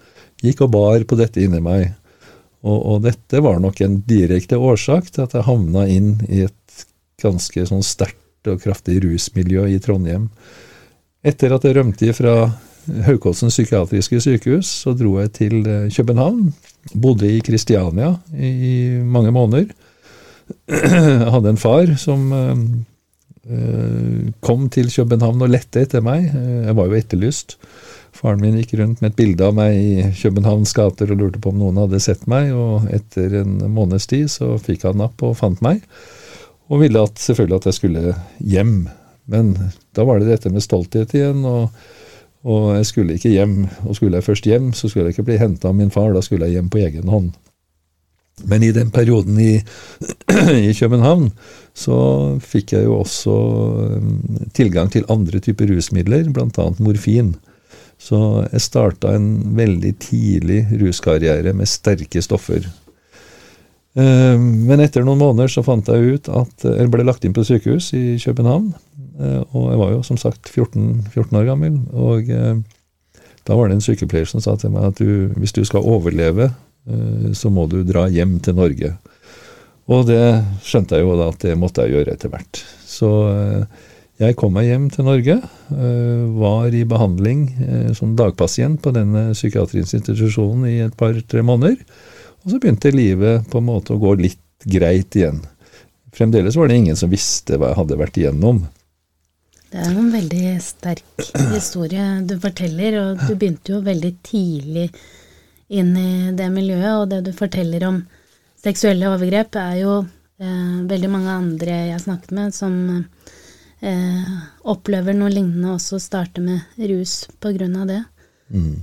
Gikk 0.42 0.64
og 0.66 0.72
bar 0.74 1.04
på 1.06 1.18
dette 1.18 1.42
inni 1.42 1.62
meg. 1.62 1.92
Og, 2.62 2.78
og, 2.78 2.98
dette 3.02 3.40
var 3.42 3.58
nok 3.62 3.80
en 3.82 3.98
direkte 4.06 4.58
årsak 4.58 5.10
til 5.10 5.24
at 5.24 5.34
jeg 5.34 5.48
havna 5.48 5.86
inn 5.90 6.14
i 6.28 6.44
et 6.46 6.84
ganske 7.22 7.64
sånn 7.66 7.82
sterkt 7.86 8.50
og 8.50 8.62
kraftig 8.62 9.00
rusmiljø 9.02 9.66
i 9.70 9.80
Trondheim. 9.82 10.28
Etter 11.22 11.54
at 11.54 11.66
jeg 11.66 11.76
rømte 11.78 12.14
fra 12.14 12.36
Haukåsen 13.06 13.52
psykiatriske 13.52 14.18
sykehus, 14.24 14.70
så 14.82 14.94
dro 14.98 15.14
jeg 15.20 15.32
til 15.38 15.60
eh, 15.68 15.90
København. 15.92 16.52
Bodde 16.98 17.28
i 17.30 17.42
Kristiania 17.44 18.16
i 18.34 18.98
mange 19.04 19.30
måneder. 19.34 19.70
Jeg 20.68 21.28
hadde 21.34 21.52
en 21.52 21.60
far 21.60 21.92
som 22.00 22.32
eh, 22.34 22.64
eh, 23.46 24.32
kom 24.42 24.66
til 24.72 24.90
København 24.90 25.44
og 25.46 25.52
lette 25.52 25.84
etter 25.86 26.02
meg. 26.04 26.26
Jeg 26.34 26.76
var 26.78 26.90
jo 26.90 26.98
etterlyst. 26.98 27.56
Faren 28.12 28.42
min 28.42 28.58
gikk 28.60 28.74
rundt 28.80 29.00
med 29.00 29.12
et 29.12 29.20
bilde 29.20 29.46
av 29.46 29.54
meg 29.56 29.78
i 29.78 30.10
Københavns 30.18 30.74
gater 30.76 31.14
og 31.14 31.22
lurte 31.22 31.40
på 31.40 31.54
om 31.54 31.62
noen 31.62 31.80
hadde 31.80 32.02
sett 32.02 32.26
meg, 32.28 32.50
og 32.52 32.90
etter 32.92 33.38
en 33.40 33.56
måneds 33.72 34.10
tid 34.10 34.28
så 34.30 34.56
fikk 34.60 34.84
han 34.90 35.00
napp 35.00 35.22
og 35.24 35.38
fant 35.38 35.62
meg, 35.64 35.80
og 36.68 36.82
ville 36.82 37.00
at, 37.00 37.16
selvfølgelig 37.22 37.62
at 37.62 37.70
jeg 37.70 37.78
skulle 37.78 38.12
hjem. 38.52 38.76
Men 39.32 39.54
da 39.96 40.04
var 40.04 40.20
det 40.20 40.28
dette 40.28 40.52
med 40.52 40.64
stolthet 40.64 41.14
igjen. 41.16 41.46
og 41.48 41.70
og 42.42 42.74
jeg 42.74 42.88
skulle 42.88 43.16
ikke 43.18 43.32
hjem. 43.32 43.56
Og 43.86 43.96
skulle 43.96 44.18
jeg 44.18 44.26
først 44.26 44.46
hjem, 44.48 44.72
så 44.74 44.88
skulle 44.88 45.08
jeg 45.08 45.16
ikke 45.16 45.30
bli 45.30 45.38
henta 45.40 45.70
av 45.70 45.78
min 45.78 45.92
far, 45.94 46.12
da 46.14 46.22
skulle 46.24 46.48
jeg 46.48 46.58
hjem 46.58 46.70
på 46.72 46.82
egen 46.82 47.10
hånd. 47.12 47.30
Men 48.48 48.64
i 48.64 48.72
den 48.74 48.90
perioden 48.90 49.38
i, 49.38 49.52
i 50.70 50.74
København 50.74 51.30
så 51.78 51.96
fikk 52.42 52.74
jeg 52.74 52.88
jo 52.88 52.98
også 53.00 53.36
um, 53.96 54.44
tilgang 54.56 54.90
til 54.92 55.06
andre 55.12 55.40
typer 55.44 55.70
rusmidler, 55.70 56.28
bl.a. 56.34 56.68
morfin. 56.82 57.34
Så 58.02 58.18
jeg 58.50 58.64
starta 58.64 59.14
en 59.14 59.56
veldig 59.56 59.92
tidlig 60.02 60.64
ruskarriere 60.80 61.54
med 61.54 61.70
sterke 61.70 62.22
stoffer. 62.24 62.66
Um, 63.92 64.64
men 64.66 64.80
etter 64.80 65.04
noen 65.04 65.20
måneder 65.20 65.52
så 65.52 65.62
fant 65.64 65.88
jeg 65.92 66.16
ut 66.16 66.32
at 66.32 66.66
jeg 66.66 66.90
ble 66.90 67.04
lagt 67.06 67.24
inn 67.28 67.36
på 67.36 67.44
sykehus 67.46 67.92
i 67.94 68.16
København. 68.24 68.72
Uh, 69.18 69.42
og 69.52 69.70
jeg 69.70 69.80
var 69.80 69.94
jo 69.94 70.02
som 70.06 70.20
sagt 70.20 70.48
14, 70.48 71.08
14 71.12 71.40
år 71.40 71.48
gammel. 71.50 71.80
Og 71.92 72.28
uh, 72.32 72.60
da 73.48 73.56
var 73.58 73.68
det 73.68 73.78
en 73.78 73.84
sykepleier 73.84 74.28
som 74.28 74.42
sa 74.44 74.56
til 74.56 74.72
meg 74.74 74.92
at 74.92 75.00
du, 75.02 75.32
hvis 75.36 75.54
du 75.56 75.64
skal 75.66 75.84
overleve 75.84 76.52
Eh, 76.88 77.32
så 77.32 77.50
må 77.50 77.66
du 77.70 77.82
dra 77.86 78.08
hjem 78.10 78.38
til 78.42 78.58
Norge. 78.58 78.92
Og 79.92 80.06
det 80.08 80.22
skjønte 80.64 80.98
jeg 80.98 81.06
jo 81.06 81.16
da 81.18 81.30
at 81.32 81.42
det 81.44 81.56
måtte 81.58 81.84
jeg 81.84 81.96
gjøre 81.96 82.16
etter 82.16 82.32
hvert. 82.32 82.62
Så 82.86 83.10
eh, 83.30 83.80
jeg 84.22 84.36
kom 84.38 84.54
meg 84.54 84.68
hjem 84.68 84.88
til 84.92 85.06
Norge, 85.08 85.38
eh, 85.42 86.24
var 86.38 86.74
i 86.74 86.84
behandling 86.88 87.46
som 87.98 88.14
dagpasient 88.18 88.82
på 88.84 88.92
denne 88.94 89.30
psykiatriske 89.32 90.02
institusjonen 90.02 90.68
i 90.70 90.76
et 90.84 90.94
par-tre 90.98 91.42
måneder. 91.46 91.80
Og 92.42 92.52
så 92.52 92.60
begynte 92.62 92.94
livet 92.94 93.48
på 93.50 93.62
en 93.62 93.68
måte 93.70 93.94
å 93.94 94.02
gå 94.02 94.14
litt 94.18 94.38
greit 94.66 95.14
igjen. 95.18 95.40
Fremdeles 96.14 96.58
var 96.58 96.68
det 96.68 96.76
ingen 96.78 96.98
som 96.98 97.10
visste 97.10 97.56
hva 97.56 97.70
jeg 97.70 97.80
hadde 97.80 97.98
vært 97.98 98.18
igjennom. 98.20 98.64
Det 99.72 99.80
er 99.80 99.94
en 99.96 100.10
veldig 100.12 100.48
sterk 100.60 101.22
historie 101.54 102.04
du 102.28 102.34
forteller, 102.40 102.96
og 103.00 103.22
du 103.24 103.32
begynte 103.32 103.72
jo 103.72 103.78
veldig 103.84 104.10
tidlig 104.20 104.90
inn 105.72 105.94
i 105.96 106.32
det 106.36 106.48
miljøet, 106.52 106.98
og 106.98 107.08
det 107.08 107.22
du 107.24 107.32
forteller 107.32 107.86
om 107.88 108.02
seksuelle 108.60 109.08
overgrep, 109.08 109.56
er 109.56 109.78
jo 109.80 110.04
eh, 110.04 110.84
veldig 110.90 111.10
mange 111.10 111.32
andre 111.32 111.72
jeg 111.86 111.94
har 111.94 112.02
snakket 112.04 112.32
med, 112.36 112.52
som 112.52 112.74
eh, 113.80 114.32
opplever 114.68 115.16
noe 115.16 115.32
lignende, 115.32 115.72
også 115.78 115.96
starter 116.04 116.44
med 116.44 116.60
rus 116.92 117.24
av 117.40 117.86
det. 117.88 118.02
Mm. 118.52 118.76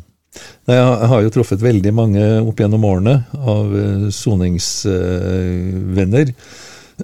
Jeg 0.70 1.10
har 1.14 1.22
jo 1.22 1.30
truffet 1.34 1.62
veldig 1.62 1.94
mange 1.94 2.42
opp 2.42 2.60
gjennom 2.62 2.86
årene 2.86 3.24
av 3.38 3.78
eh, 3.78 4.10
soningsvenner. 4.14 6.34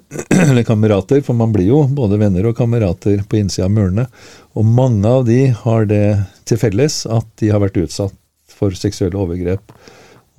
Eller 0.50 0.64
kamerater, 0.64 1.22
for 1.26 1.38
man 1.38 1.54
blir 1.54 1.70
jo 1.70 1.84
både 1.88 2.20
venner 2.22 2.48
og 2.50 2.58
kamerater 2.58 3.24
på 3.30 3.40
innsida 3.40 3.68
av 3.68 3.76
murene. 3.76 4.08
Og 4.56 4.68
mange 4.68 5.08
av 5.10 5.26
de 5.28 5.40
har 5.64 5.88
det 5.90 6.06
til 6.48 6.60
felles 6.62 7.04
at 7.12 7.28
de 7.42 7.52
har 7.54 7.64
vært 7.64 7.80
utsatt 7.82 8.16
for 8.56 8.76
seksuelle 8.78 9.20
overgrep. 9.20 9.76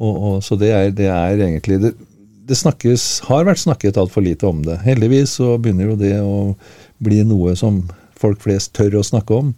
Og, 0.00 0.14
og, 0.14 0.34
så 0.44 0.58
det 0.60 0.72
er, 0.72 0.90
det 0.96 1.08
er 1.12 1.40
egentlig 1.40 1.80
det, 1.82 1.92
det, 2.48 2.58
snakkes, 2.58 3.06
har 3.28 3.46
vært 3.48 3.64
snakket 3.64 4.00
altfor 4.00 4.24
lite 4.24 4.48
om 4.48 4.62
det. 4.66 4.80
Heldigvis 4.84 5.38
så 5.40 5.54
begynner 5.60 5.92
jo 5.92 6.00
det 6.00 6.16
å 6.20 6.36
bli 7.04 7.22
noe 7.28 7.56
som 7.58 7.84
folk 8.16 8.42
flest 8.44 8.74
tør 8.76 9.00
å 9.00 9.06
snakke 9.06 9.40
om. 9.40 9.54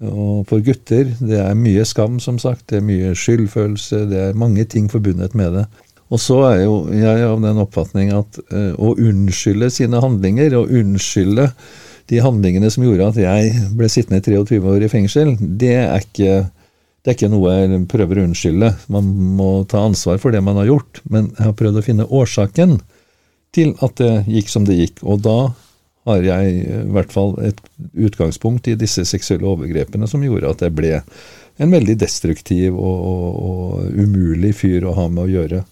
Og 0.00 0.46
for 0.48 0.64
gutter, 0.64 1.10
det 1.20 1.42
er 1.42 1.58
mye 1.58 1.84
skam, 1.84 2.16
som 2.22 2.38
sagt. 2.40 2.70
Det 2.70 2.78
er 2.80 2.86
mye 2.86 3.12
skyldfølelse. 3.18 4.06
Det 4.10 4.22
er 4.30 4.38
mange 4.38 4.64
ting 4.64 4.88
forbundet 4.90 5.36
med 5.36 5.58
det. 5.58 5.66
Og 6.10 6.18
så 6.18 6.40
er 6.48 6.64
jo 6.64 6.74
jeg 6.94 7.26
av 7.26 7.38
den 7.44 7.62
oppfatning 7.62 8.10
at 8.16 8.40
uh, 8.50 8.72
å 8.74 8.96
unnskylde 8.98 9.70
sine 9.72 10.00
handlinger, 10.02 10.56
å 10.58 10.66
unnskylde 10.66 11.50
de 12.10 12.22
handlingene 12.24 12.70
som 12.72 12.84
gjorde 12.84 13.12
at 13.12 13.20
jeg 13.22 13.52
ble 13.78 13.90
sittende 13.92 14.22
23 14.24 14.58
år 14.72 14.86
i 14.86 14.90
fengsel, 14.90 15.36
det 15.38 15.76
er 15.84 16.02
ikke 16.02 16.40
det 17.00 17.08
er 17.08 17.16
ikke 17.16 17.30
noe 17.32 17.52
jeg 17.54 17.76
prøver 17.88 18.18
å 18.20 18.24
unnskylde. 18.28 18.74
Man 18.92 19.06
må 19.38 19.62
ta 19.70 19.86
ansvar 19.86 20.18
for 20.20 20.34
det 20.34 20.42
man 20.44 20.58
har 20.60 20.68
gjort. 20.68 21.00
Men 21.08 21.30
jeg 21.30 21.46
har 21.46 21.54
prøvd 21.56 21.80
å 21.80 21.84
finne 21.86 22.04
årsaken 22.04 22.74
til 23.56 23.72
at 23.80 23.96
det 23.96 24.10
gikk 24.28 24.52
som 24.52 24.66
det 24.68 24.76
gikk. 24.76 25.00
Og 25.08 25.22
da 25.24 25.38
har 26.10 26.26
jeg 26.26 26.58
i 26.60 26.82
hvert 26.92 27.12
fall 27.12 27.32
et 27.44 27.60
utgangspunkt 27.96 28.68
i 28.68 28.76
disse 28.76 29.06
seksuelle 29.08 29.48
overgrepene 29.48 30.08
som 30.10 30.20
gjorde 30.24 30.52
at 30.52 30.64
jeg 30.66 30.76
ble 30.76 30.92
en 31.60 31.72
veldig 31.72 31.96
destruktiv 32.00 32.76
og, 32.76 33.00
og, 33.08 33.40
og 33.48 33.96
umulig 33.96 34.52
fyr 34.60 34.84
å 34.88 34.96
ha 34.96 35.08
med 35.08 35.24
å 35.24 35.32
gjøre. 35.38 35.64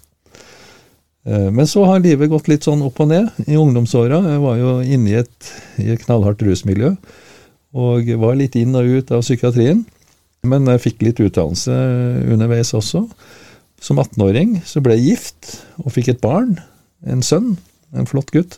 Eh, 1.28 1.48
men 1.52 1.66
så 1.68 1.84
har 1.84 2.00
livet 2.00 2.30
gått 2.32 2.48
litt 2.48 2.66
sånn 2.66 2.82
opp 2.86 3.00
og 3.04 3.10
ned 3.12 3.28
i 3.46 3.58
ungdomsåra. 3.60 4.22
Jeg 4.32 4.42
var 4.44 4.60
jo 4.60 4.74
inne 4.82 5.12
i 5.12 5.18
et, 5.20 5.52
i 5.82 5.90
et 5.92 6.04
knallhardt 6.06 6.44
rusmiljø 6.46 6.94
og 7.78 8.08
var 8.22 8.38
litt 8.38 8.56
inn 8.56 8.76
og 8.78 8.88
ut 8.88 9.10
av 9.12 9.20
psykiatrien. 9.20 9.84
Men 10.48 10.68
jeg 10.72 10.84
fikk 10.86 11.02
litt 11.04 11.20
utdannelse 11.20 11.74
underveis 12.32 12.72
også. 12.76 13.04
Som 13.82 14.00
18-åring 14.00 14.56
så 14.66 14.80
ble 14.82 14.96
jeg 14.96 15.12
gift 15.12 15.50
og 15.82 15.92
fikk 15.94 16.14
et 16.14 16.22
barn. 16.22 16.56
En 17.04 17.22
sønn. 17.22 17.56
En 17.92 18.08
flott 18.08 18.32
gutt. 18.32 18.56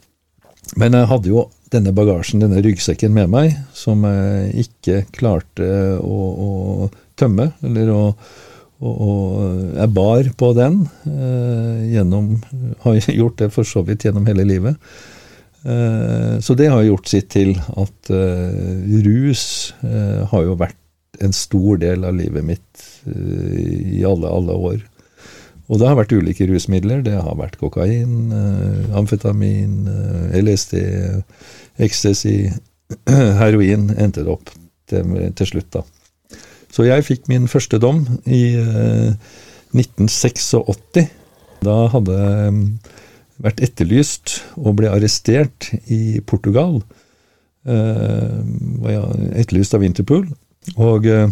Men 0.79 0.95
jeg 0.95 1.09
hadde 1.11 1.33
jo 1.33 1.49
denne 1.71 1.93
bagasjen, 1.95 2.43
denne 2.43 2.63
ryggsekken 2.63 3.13
med 3.15 3.31
meg, 3.33 3.55
som 3.75 4.03
jeg 4.07 4.67
ikke 4.67 5.03
klarte 5.15 5.67
å, 6.03 6.19
å 6.31 6.89
tømme, 7.19 7.51
eller 7.67 7.91
å 7.95 8.01
og, 8.81 9.75
jeg 9.77 9.93
bar 9.93 10.29
på 10.41 10.53
den 10.57 10.83
eh, 11.05 11.81
gjennom 11.93 12.31
Har 12.85 13.01
gjort 13.13 13.41
det 13.43 13.51
for 13.53 13.69
så 13.69 13.83
vidt 13.85 14.07
gjennom 14.07 14.29
hele 14.29 14.47
livet. 14.49 14.79
Eh, 15.63 16.39
så 16.41 16.57
det 16.57 16.71
har 16.73 16.87
gjort 16.87 17.11
sitt 17.11 17.29
til 17.35 17.53
at 17.61 18.13
eh, 18.15 19.03
rus 19.05 19.45
eh, 19.85 20.23
har 20.31 20.47
jo 20.47 20.57
vært 20.61 20.79
en 21.21 21.37
stor 21.37 21.77
del 21.83 22.07
av 22.09 22.17
livet 22.17 22.47
mitt 22.47 22.87
i 23.05 24.01
alle, 24.09 24.31
alle 24.31 24.57
år. 24.57 24.81
Og 25.71 25.79
det 25.79 25.87
har 25.87 25.99
vært 25.99 26.15
ulike 26.17 26.49
rusmidler. 26.49 27.03
Det 27.07 27.15
har 27.15 27.37
vært 27.39 27.59
kokain, 27.61 28.33
amfetamin, 28.97 29.85
eh, 29.93 30.41
LSD, 30.41 30.75
ecstasy, 31.85 32.51
heroin 33.41 33.91
endte 33.95 34.25
det 34.25 34.33
opp 34.33 34.51
til, 34.91 35.13
til, 35.37 35.47
slutt, 35.53 35.71
da. 35.77 35.85
Så 36.71 36.87
jeg 36.87 37.07
fikk 37.07 37.29
min 37.31 37.49
første 37.51 37.79
dom 37.83 38.05
i 38.27 38.55
1986. 39.75 40.55
Da 41.61 41.77
hadde 41.93 42.15
jeg 42.17 42.55
um, 42.55 42.61
vært 43.41 43.63
etterlyst 43.65 44.41
og 44.61 44.77
ble 44.81 44.91
arrestert 44.93 45.71
i 45.91 46.21
Portugal. 46.27 46.83
jeg 47.65 49.31
etterlyst 49.43 49.75
av 49.77 49.85
Interpool. 49.85 50.29
Og 50.77 51.07
eh, 51.09 51.31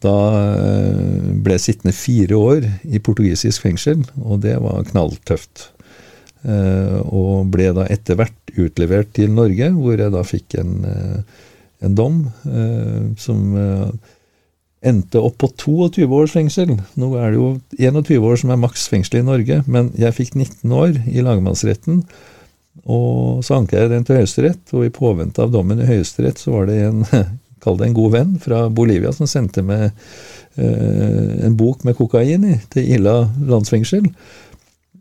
da 0.00 0.16
eh, 0.38 1.34
ble 1.44 1.58
jeg 1.58 1.64
sittende 1.66 1.96
fire 1.96 2.38
år 2.38 2.68
i 2.88 3.02
portugisisk 3.04 3.66
fengsel, 3.66 4.04
og 4.24 4.40
det 4.46 4.56
var 4.62 4.86
knalltøft. 4.88 5.68
Eh, 6.40 6.96
og 7.04 7.50
ble 7.52 7.68
da 7.76 7.84
etter 7.92 8.16
hvert 8.16 8.54
utlevert 8.56 9.12
til 9.18 9.34
Norge, 9.36 9.70
hvor 9.76 10.00
jeg 10.00 10.14
da 10.14 10.24
fikk 10.26 10.56
en, 10.60 10.72
en 11.84 11.94
dom 11.96 12.24
som 13.20 13.52
endte 14.80 15.20
opp 15.20 15.36
på 15.42 15.50
22 15.60 16.06
års 16.16 16.32
fengsel. 16.32 16.72
Nå 16.98 17.12
er 17.20 17.32
det 17.32 17.40
jo 17.40 17.50
21 17.76 18.26
år 18.30 18.40
som 18.40 18.52
er 18.52 18.60
maks 18.62 18.86
fengsel 18.88 19.20
i 19.20 19.26
Norge, 19.26 19.60
men 19.68 19.90
jeg 19.98 20.16
fikk 20.16 20.36
19 20.38 20.72
år 20.72 20.96
i 21.10 21.24
lagmannsretten. 21.24 22.00
Og 22.88 23.44
så 23.44 23.58
anka 23.58 23.76
jeg 23.76 23.92
den 23.92 24.06
til 24.08 24.20
Høyesterett, 24.20 24.62
og 24.72 24.86
i 24.86 24.94
påvente 24.94 25.42
av 25.44 25.52
dommen 25.52 25.82
i 25.82 25.88
Høyesterett 25.88 26.40
så 26.40 26.54
var 26.54 26.70
det 26.70 26.80
en 26.86 27.04
kall 27.64 27.76
det 27.76 27.90
en 27.90 27.96
god 27.96 28.14
venn 28.14 28.36
fra 28.40 28.64
Bolivia, 28.72 29.12
som 29.12 29.28
sendte 29.28 29.64
meg 29.66 29.90
eh, 29.90 31.32
en 31.44 31.58
bok 31.60 31.84
med 31.84 31.98
kokain 31.98 32.46
i 32.48 32.56
til 32.72 32.94
Ila 32.96 33.18
landsfengsel. 33.50 34.06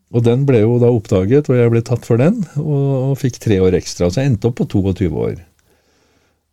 Og 0.09 0.25
den 0.25 0.43
ble 0.49 0.63
jo 0.63 0.79
da 0.81 0.89
oppdaget, 0.91 1.47
og 1.47 1.55
jeg 1.59 1.71
ble 1.71 1.83
tatt 1.85 2.07
for 2.07 2.19
den, 2.19 2.41
og, 2.57 3.11
og 3.11 3.19
fikk 3.21 3.37
tre 3.39 3.61
år 3.63 3.77
ekstra. 3.77 4.09
Så 4.09 4.23
jeg 4.23 4.33
endte 4.33 4.49
opp 4.49 4.57
på 4.59 4.67
22 4.73 5.07
år. 5.13 5.37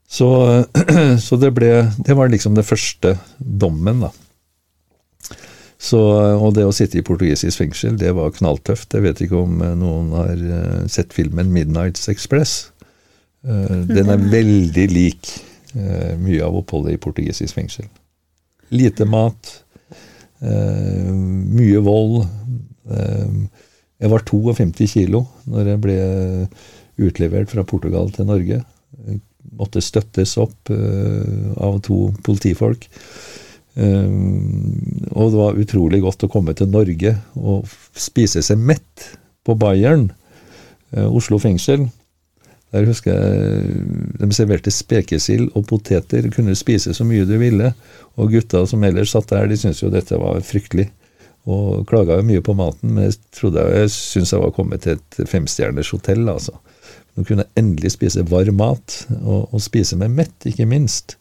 Så, 0.07 0.29
så 1.27 1.37
det 1.41 1.51
ble 1.57 1.71
Det 1.99 2.15
var 2.15 2.31
liksom 2.31 2.55
det 2.55 2.67
første 2.67 3.17
dommen, 3.39 4.07
da. 4.07 4.13
Så, 5.77 5.99
og 6.41 6.55
det 6.57 6.65
å 6.65 6.73
sitte 6.75 6.99
i 6.99 7.05
portugisisk 7.05 7.61
fengsel, 7.61 7.99
det 8.01 8.15
var 8.17 8.33
knalltøft. 8.35 8.95
Jeg 8.97 9.05
vet 9.05 9.21
ikke 9.23 9.43
om 9.43 9.61
noen 9.77 10.09
har 10.17 10.33
eh, 10.41 10.87
sett 10.91 11.13
filmen 11.15 11.53
'Midnights 11.53 12.09
Express'. 12.09 12.71
Eh, 13.45 13.75
den 13.91 14.09
er 14.11 14.25
veldig 14.33 14.87
lik 14.95 15.35
eh, 15.77 16.17
mye 16.17 16.41
av 16.47 16.57
oppholdet 16.63 16.97
i 16.97 17.03
portugisisk 17.03 17.59
fengsel. 17.59 17.91
Lite 18.73 19.05
mat, 19.05 19.53
eh, 20.41 21.13
mye 21.13 21.85
vold. 21.85 22.25
Eh, 22.91 23.37
jeg 24.01 24.13
var 24.13 24.25
52 24.29 24.91
kilo 24.97 25.27
når 25.45 25.73
jeg 25.75 25.85
ble 25.85 26.01
utlevert 27.07 27.53
fra 27.53 27.69
Portugal 27.69 28.11
til 28.17 28.33
Norge. 28.33 28.65
Jeg 29.47 29.59
måtte 29.61 29.83
støttes 29.85 30.37
opp 30.43 30.71
eh, 30.75 31.51
av 31.63 31.79
to 31.87 32.11
politifolk. 32.27 32.89
Um, 33.77 35.05
og 35.13 35.35
det 35.35 35.39
var 35.39 35.59
utrolig 35.61 36.01
godt 36.01 36.25
å 36.25 36.31
komme 36.33 36.55
til 36.57 36.71
Norge 36.73 37.11
og 37.37 37.69
spise 37.93 38.41
seg 38.41 38.57
mett 38.57 39.03
på 39.45 39.53
Bayern, 39.61 40.07
uh, 40.97 41.09
Oslo 41.11 41.37
fengsel. 41.43 41.85
Der 42.73 42.89
husker 42.89 43.13
jeg 43.13 43.83
De 44.19 44.29
serverte 44.35 44.73
spekesild 44.75 45.53
og 45.55 45.69
poteter. 45.71 46.27
Kunne 46.35 46.57
spise 46.59 46.95
så 46.97 47.05
mye 47.07 47.29
du 47.29 47.37
ville. 47.41 47.73
Og 48.17 48.33
gutta 48.33 48.65
som 48.67 48.85
ellers 48.85 49.13
satt 49.15 49.31
der, 49.31 49.47
de 49.49 49.59
syntes 49.61 49.85
jo 49.85 49.93
dette 49.93 50.19
var 50.21 50.41
fryktelig. 50.45 50.89
Og 51.47 51.85
klaga 51.87 52.19
jo 52.19 52.27
mye 52.27 52.43
på 52.43 52.57
maten, 52.59 52.97
men 52.97 53.07
jeg 53.07 53.21
trodde 53.37 53.63
jeg 53.71 53.93
syntes 53.95 54.33
jeg 54.35 54.43
var 54.43 54.55
kommet 54.57 54.83
til 54.83 54.97
et 54.97 55.29
femstjerners 55.31 55.93
hotell, 55.95 56.25
altså. 56.33 56.57
Nå 57.17 57.25
kunne 57.25 57.47
jeg 57.47 57.63
endelig 57.63 57.95
spise 57.95 58.25
varm 58.29 58.59
mat, 58.61 58.99
og, 59.23 59.47
og, 59.49 59.61
spise 59.65 59.97
meg 59.97 60.13
mett, 60.13 60.37
ikke 60.49 60.69
minst. 60.69 61.17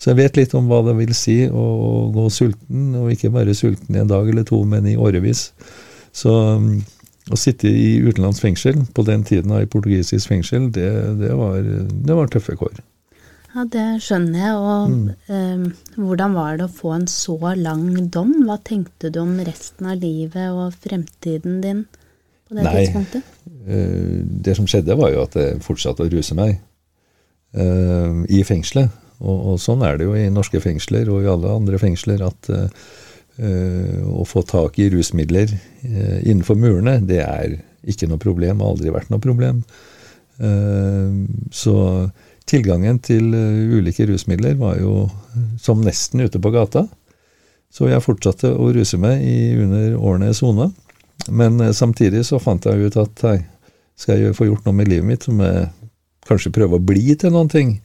Så 0.00 0.10
jeg 0.10 0.22
vet 0.22 0.38
litt 0.40 0.54
om 0.56 0.70
hva 0.70 0.80
det 0.86 0.96
vil 0.98 1.12
si 1.16 1.42
å 1.48 1.64
gå 2.14 2.24
sulten, 2.32 2.94
og 3.00 3.12
ikke 3.12 3.32
bare 3.34 3.56
sulten 3.56 3.96
i 3.96 4.00
en 4.00 4.10
dag 4.10 4.28
eller 4.28 4.46
to, 4.48 4.62
men 4.68 4.88
i 4.88 4.96
årevis. 4.96 5.50
Så 6.16 6.32
mm, 6.60 6.72
å 7.32 7.38
sitte 7.40 7.68
i 7.68 8.00
utenlandsfengsel, 8.04 8.86
på 8.96 9.04
den 9.06 9.24
tiden 9.28 9.52
i 9.58 9.68
portugisisk 9.70 10.32
fengsel, 10.32 10.70
det, 10.72 10.90
det, 11.20 11.32
var, 11.36 11.60
det 11.60 12.18
var 12.18 12.32
tøffe 12.32 12.56
kår. 12.60 12.80
Ja, 13.54 13.62
det 13.70 13.84
skjønner 14.02 14.40
jeg. 14.40 14.54
Og 14.58 14.94
mm. 14.94 15.02
eh, 15.30 15.98
hvordan 16.00 16.34
var 16.34 16.56
det 16.58 16.66
å 16.66 16.74
få 16.80 16.96
en 16.96 17.06
så 17.10 17.36
lang 17.54 17.86
dom? 18.12 18.32
Hva 18.48 18.58
tenkte 18.64 19.12
du 19.14 19.20
om 19.22 19.36
resten 19.46 19.92
av 19.92 20.00
livet 20.02 20.56
og 20.56 20.74
fremtiden 20.82 21.60
din 21.62 21.84
på 22.48 22.56
det 22.56 22.66
Nei, 22.66 22.74
tidspunktet? 22.82 23.32
Eh, 23.66 24.20
det 24.44 24.56
som 24.58 24.68
skjedde, 24.68 24.96
var 24.98 25.12
jo 25.14 25.24
at 25.24 25.36
jeg 25.38 25.62
fortsatte 25.64 26.04
å 26.04 26.12
ruse 26.12 26.36
meg 26.36 26.58
eh, 27.56 28.20
i 28.28 28.42
fengselet. 28.46 28.92
Og, 29.24 29.36
og, 29.54 29.56
sånn 29.62 29.84
er 29.86 29.98
det 29.98 30.08
jo 30.08 30.16
i 30.18 30.26
norske 30.32 30.60
fengsler 30.60 31.08
og 31.12 31.24
i 31.24 31.30
alle 31.30 31.52
andre 31.54 31.78
fengsler 31.80 32.24
at 32.26 32.50
eh, 32.52 34.02
å 34.04 34.26
få 34.28 34.44
tak 34.46 34.76
i 34.78 34.90
rusmidler 34.92 35.50
innenfor 35.82 36.58
murene, 36.58 37.00
det 37.02 37.22
er 37.24 37.56
ikke 37.82 38.06
noe 38.06 38.20
problem, 38.22 38.60
har 38.62 38.74
aldri 38.74 38.92
vært 38.94 39.10
noe 39.10 39.22
problem. 39.22 39.64
Så 41.50 41.74
tilgangen 42.46 43.00
til 43.02 43.34
ulike 43.34 44.06
rusmidler 44.06 44.54
var 44.60 44.78
jo 44.78 45.08
som 45.58 45.82
nesten 45.82 46.22
ute 46.22 46.38
på 46.38 46.54
gata. 46.54 46.84
Så 47.74 47.90
jeg 47.90 48.06
fortsatte 48.06 48.52
å 48.54 48.70
ruse 48.74 49.00
meg 49.02 49.26
i 49.26 49.36
under 49.58 49.98
årene 49.98 50.30
jeg 50.30 50.38
sona. 50.38 50.70
Men 51.28 51.60
eh, 51.60 51.72
samtidig 51.72 52.24
så 52.28 52.40
fant 52.42 52.66
jeg 52.66 52.88
ut 52.88 53.00
at 53.00 53.26
hei, 53.28 53.38
skal 53.98 54.18
jeg 54.18 54.36
få 54.36 54.48
gjort 54.48 54.64
noe 54.66 54.74
med 54.74 54.90
livet 54.90 55.06
mitt, 55.06 55.26
så 55.26 55.34
må 55.34 55.46
jeg 55.46 55.68
kanskje 56.28 56.54
prøve 56.54 56.80
å 56.80 56.82
bli 56.82 57.14
til 57.20 57.34
noen 57.34 57.50
ting. 57.52 57.76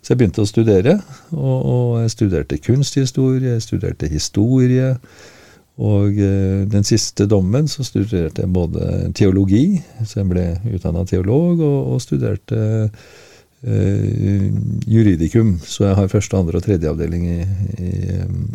Så 0.00 0.12
jeg 0.12 0.20
begynte 0.20 0.44
å 0.44 0.48
studere, 0.48 0.94
og, 1.34 1.56
og 1.58 1.88
jeg 2.04 2.14
studerte 2.14 2.60
kunsthistorie, 2.62 3.56
jeg 3.56 3.64
studerte 3.66 4.08
historie. 4.10 4.94
Og 5.78 6.18
eh, 6.18 6.64
den 6.70 6.86
siste 6.86 7.28
dommen 7.30 7.68
så 7.70 7.84
studerte 7.86 8.42
jeg 8.42 8.54
både 8.54 9.12
teologi, 9.18 9.78
så 10.04 10.22
jeg 10.22 10.30
ble 10.32 10.46
utdanna 10.74 11.04
teolog, 11.06 11.60
og, 11.62 11.92
og 11.94 12.02
studerte 12.02 12.62
eh, 13.62 14.48
juridikum, 14.90 15.58
så 15.62 15.90
jeg 15.90 16.00
har 16.00 16.10
første, 16.10 16.38
andre 16.38 16.58
og 16.58 16.66
tredje 16.66 16.90
avdeling 16.90 17.28
i, 17.30 17.38
i, 17.78 17.92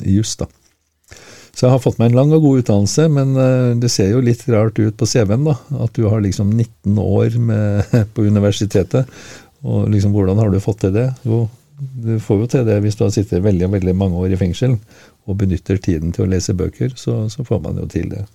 i 0.10 0.18
juss. 0.18 0.36
da. 0.40 0.50
Så 1.54 1.68
jeg 1.68 1.76
har 1.76 1.82
fått 1.84 2.00
meg 2.02 2.10
en 2.10 2.18
lang 2.18 2.32
og 2.34 2.42
god 2.42 2.64
utdannelse, 2.64 3.08
men 3.14 3.36
uh, 3.38 3.72
det 3.78 3.92
ser 3.94 4.10
jo 4.10 4.24
litt 4.26 4.42
rart 4.50 4.80
ut 4.82 4.96
på 4.98 5.08
CV-en, 5.10 5.46
da. 5.46 5.54
At 5.86 5.94
du 5.94 6.08
har 6.10 6.24
liksom 6.24 6.50
19 6.50 6.98
år 6.98 7.38
med, 7.38 7.94
på 8.16 8.26
universitetet. 8.26 9.12
Og 9.64 9.86
liksom, 9.94 10.16
hvordan 10.16 10.42
har 10.42 10.50
du 10.50 10.60
fått 10.64 10.82
til 10.84 10.96
det? 10.96 11.12
Jo, 11.28 11.46
du 11.78 12.16
får 12.22 12.44
jo 12.44 12.52
til 12.52 12.66
det 12.68 12.80
hvis 12.84 12.98
du 12.98 13.06
har 13.06 13.14
sittet 13.14 13.44
veldig, 13.46 13.70
veldig 13.78 13.94
mange 13.98 14.20
år 14.20 14.34
i 14.34 14.40
fengsel 14.40 14.78
og 15.24 15.38
benytter 15.40 15.80
tiden 15.82 16.14
til 16.16 16.26
å 16.26 16.32
lese 16.34 16.56
bøker, 16.58 16.96
så, 17.00 17.24
så 17.32 17.46
får 17.48 17.62
man 17.64 17.80
jo 17.80 17.88
til 17.92 18.10
det. 18.12 18.26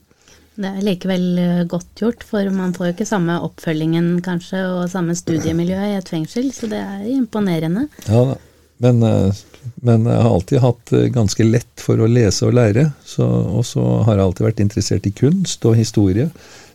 Det 0.58 0.66
er 0.66 0.82
likevel 0.82 1.26
eh, 1.38 1.64
godt 1.70 2.00
gjort, 2.02 2.25
for 2.26 2.48
man 2.50 2.72
får 2.75 2.88
jo 2.88 2.94
ikke 2.96 3.06
samme 3.06 3.37
oppfølgingen 3.46 4.16
kanskje, 4.26 4.64
og 4.72 4.88
samme 4.90 5.14
studiemiljø 5.14 5.78
i 5.92 5.98
et 6.00 6.10
fengsel, 6.10 6.48
så 6.54 6.70
det 6.70 6.80
er 6.82 7.04
imponerende. 7.12 7.87
Ja 8.08 8.25
da, 8.32 8.38
men, 8.85 9.02
eh, 9.02 9.40
men 9.87 10.06
jeg 10.06 10.23
har 10.25 10.35
alltid 10.35 10.62
hatt 10.64 10.92
eh, 10.97 11.08
ganske 11.14 11.47
lett 11.47 11.85
for 11.85 12.00
å 12.00 12.11
lese 12.11 12.49
og 12.49 12.56
lære, 12.58 12.88
og 13.26 13.64
så 13.66 13.85
har 14.06 14.16
jeg 14.16 14.26
alltid 14.26 14.49
vært 14.49 14.64
interessert 14.64 15.08
i 15.08 15.14
kunst 15.23 15.66
og 15.68 15.78
historie, 15.78 16.28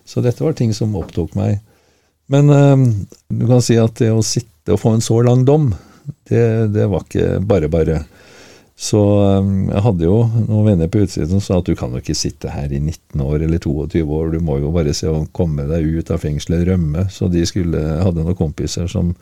så 0.04 0.24
dette 0.24 0.44
var 0.44 0.56
ting 0.56 0.74
som 0.76 0.96
opptok 1.00 1.36
meg. 1.38 1.60
Men 2.32 2.48
du 2.48 3.42
kan 3.48 3.60
si 3.64 3.76
at 3.76 3.98
det 4.00 4.10
å 4.12 4.22
sitte 4.24 4.72
og 4.72 4.80
få 4.80 4.94
en 4.96 5.04
så 5.04 5.18
lang 5.24 5.42
dom, 5.48 5.70
det, 6.28 6.44
det 6.72 6.86
var 6.88 7.04
ikke 7.04 7.40
bare 7.44 7.68
bare. 7.72 7.98
Så 8.76 8.98
øh, 8.98 9.50
jeg 9.70 9.82
hadde 9.86 10.06
jo 10.08 10.16
noen 10.48 10.66
venner 10.66 10.90
på 10.90 11.04
utsiden 11.04 11.30
som 11.30 11.42
sa 11.42 11.60
at 11.60 11.68
du 11.68 11.76
kan 11.78 11.92
jo 11.94 12.02
ikke 12.02 12.16
sitte 12.18 12.50
her 12.50 12.72
i 12.74 12.80
19 12.80 13.22
år 13.22 13.44
eller 13.46 13.62
22 13.62 14.02
år, 14.02 14.32
du 14.34 14.42
må 14.42 14.58
jo 14.58 14.72
bare 14.74 14.94
se 14.96 15.06
å 15.10 15.26
komme 15.36 15.68
deg 15.70 15.86
ut 16.00 16.10
av 16.10 16.24
fengselet, 16.24 16.66
rømme. 16.68 17.06
Så 17.14 17.30
de 17.30 17.44
skulle, 17.46 17.80
hadde 18.02 18.24
noen 18.24 18.38
kompiser 18.38 18.90
som 18.90 19.14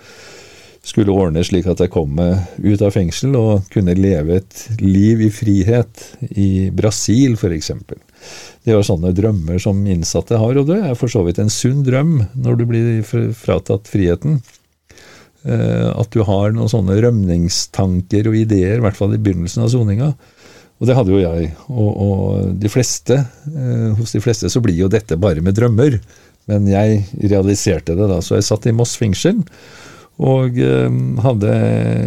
skulle 0.83 1.15
ordne 1.15 1.45
slik 1.47 1.69
at 1.71 1.81
jeg 1.83 1.93
kom 1.95 2.17
meg 2.19 2.43
ut 2.59 2.83
av 2.83 2.95
fengsel 2.95 3.37
og 3.39 3.69
kunne 3.73 3.95
leve 3.95 4.41
et 4.41 4.63
liv 4.83 5.23
i 5.23 5.31
frihet 5.31 6.09
i 6.35 6.71
Brasil, 6.75 7.37
f.eks. 7.39 7.71
Det 8.67 8.75
var 8.75 8.87
sånne 8.87 9.13
drømmer 9.15 9.63
som 9.63 9.79
innsatte 9.87 10.39
har, 10.39 10.59
og 10.59 10.67
det 10.71 10.81
er 10.83 10.99
for 10.99 11.11
så 11.11 11.23
vidt 11.27 11.39
en 11.43 11.53
sunn 11.53 11.85
drøm 11.87 12.19
når 12.35 12.59
du 12.59 12.67
blir 12.67 12.91
fratatt 13.07 13.91
friheten. 13.91 14.41
Eh, 15.43 15.89
at 15.91 16.11
du 16.15 16.23
har 16.27 16.55
noen 16.55 16.71
sånne 16.71 16.99
rømningstanker 17.03 18.31
og 18.31 18.39
ideer, 18.39 18.79
i 18.79 18.85
hvert 18.85 18.99
fall 18.99 19.15
i 19.15 19.23
begynnelsen 19.23 19.65
av 19.65 19.71
soninga. 19.75 20.13
Og 20.83 20.89
det 20.89 20.97
hadde 20.99 21.15
jo 21.15 21.23
jeg. 21.23 21.53
Og, 21.71 21.91
og 21.91 22.53
de 22.59 22.71
fleste, 22.71 23.21
eh, 23.51 23.89
hos 23.99 24.15
de 24.15 24.23
fleste 24.23 24.51
så 24.51 24.63
blir 24.63 24.81
jo 24.81 24.91
dette 24.91 25.19
bare 25.19 25.43
med 25.43 25.55
drømmer. 25.59 26.01
Men 26.51 26.67
jeg 26.67 27.05
realiserte 27.23 27.95
det 27.99 28.09
da. 28.11 28.19
Så 28.19 28.35
jeg 28.35 28.47
satt 28.49 28.67
i 28.67 28.75
Moss 28.75 28.97
fengsel 28.99 29.45
og 30.23 30.59
eh, 30.63 31.01
hadde 31.25 31.53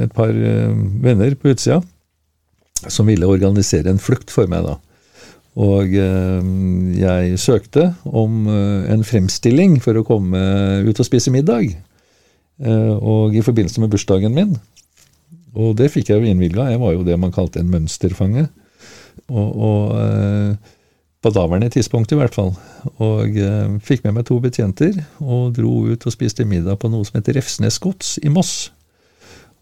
et 0.05 0.15
par 0.15 0.31
venner 0.31 1.35
på 1.39 1.53
utsida 1.53 1.81
som 2.91 3.07
ville 3.09 3.27
organisere 3.27 3.89
en 3.89 4.01
flukt 4.01 4.31
for 4.33 4.49
meg 4.51 4.65
da. 4.67 4.75
Og 5.55 5.93
jeg 5.95 7.37
søkte 7.39 7.85
om 8.03 8.49
en 8.51 9.05
fremstilling 9.07 9.77
for 9.81 9.95
å 9.95 10.03
komme 10.05 10.41
ut 10.83 10.99
og 10.99 11.07
spise 11.07 11.31
middag. 11.31 11.71
Eh, 12.63 12.93
og 12.95 13.35
i 13.35 13.43
forbindelse 13.43 13.81
med 13.83 13.91
bursdagen 13.91 14.35
min, 14.35 14.55
og 15.55 15.75
det 15.79 15.89
fikk 15.91 16.11
jeg 16.11 16.21
jo 16.21 16.29
innvilga, 16.29 16.69
jeg 16.71 16.79
var 16.79 16.93
jo 16.95 17.03
det 17.07 17.17
man 17.19 17.33
kalte 17.35 17.59
en 17.59 17.71
mønsterfange. 17.71 18.47
Og, 19.31 19.49
og 19.55 19.95
eh, 19.99 20.71
på 21.25 21.33
daværende 21.33 21.71
tidspunkt 21.73 22.13
i 22.13 22.19
hvert 22.19 22.35
fall. 22.37 22.53
Og 23.01 23.37
eh, 23.41 23.75
fikk 23.85 24.05
med 24.05 24.19
meg 24.19 24.27
to 24.29 24.37
betjenter 24.43 24.99
og 25.23 25.55
dro 25.57 25.87
ut 25.89 26.05
og 26.05 26.13
spiste 26.13 26.45
middag 26.45 26.77
på 26.81 26.91
noe 26.93 27.07
som 27.07 27.17
heter 27.17 27.39
Refsnes 27.39 27.79
gods 27.81 28.19
i 28.21 28.29
Moss. 28.29 28.69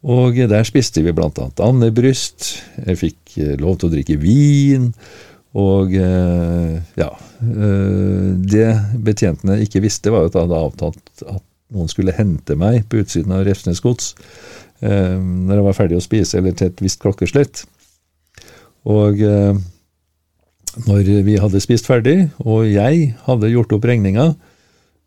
Og 0.03 0.35
der 0.35 0.67
spiste 0.67 0.99
vi 0.99 1.13
annet 1.15 1.61
andebryst, 1.63 2.49
jeg 2.75 2.99
fikk 2.99 3.37
lov 3.61 3.77
til 3.79 3.87
å 3.87 3.93
drikke 3.93 4.17
vin, 4.19 4.89
og 5.55 5.93
ja 5.93 7.07
Det 7.39 8.67
betjentene 9.05 9.61
ikke 9.63 9.83
visste, 9.85 10.11
var 10.11 10.25
jo 10.25 10.31
at 10.31 10.35
jeg 10.35 10.47
hadde 10.47 10.61
avtalt 10.65 11.23
at 11.23 11.43
noen 11.73 11.89
skulle 11.91 12.15
hente 12.15 12.57
meg 12.59 12.85
på 12.89 13.01
utsiden 13.01 13.33
av 13.33 13.45
Refsnes 13.47 13.81
gods 13.83 14.13
eh, 14.83 15.17
når 15.17 15.59
jeg 15.59 15.67
var 15.67 15.77
ferdig 15.77 15.99
å 15.99 16.05
spise, 16.05 16.39
eller 16.39 16.57
til 16.57 16.69
et 16.69 16.83
visst 16.83 17.01
klokkeslett. 17.03 17.63
Og 18.89 19.21
eh, 19.23 19.53
når 20.87 21.09
vi 21.25 21.37
hadde 21.41 21.61
spist 21.63 21.87
ferdig, 21.89 22.29
og 22.43 22.65
jeg 22.69 23.13
hadde 23.27 23.51
gjort 23.53 23.75
opp 23.75 23.85
regninga, 23.87 24.31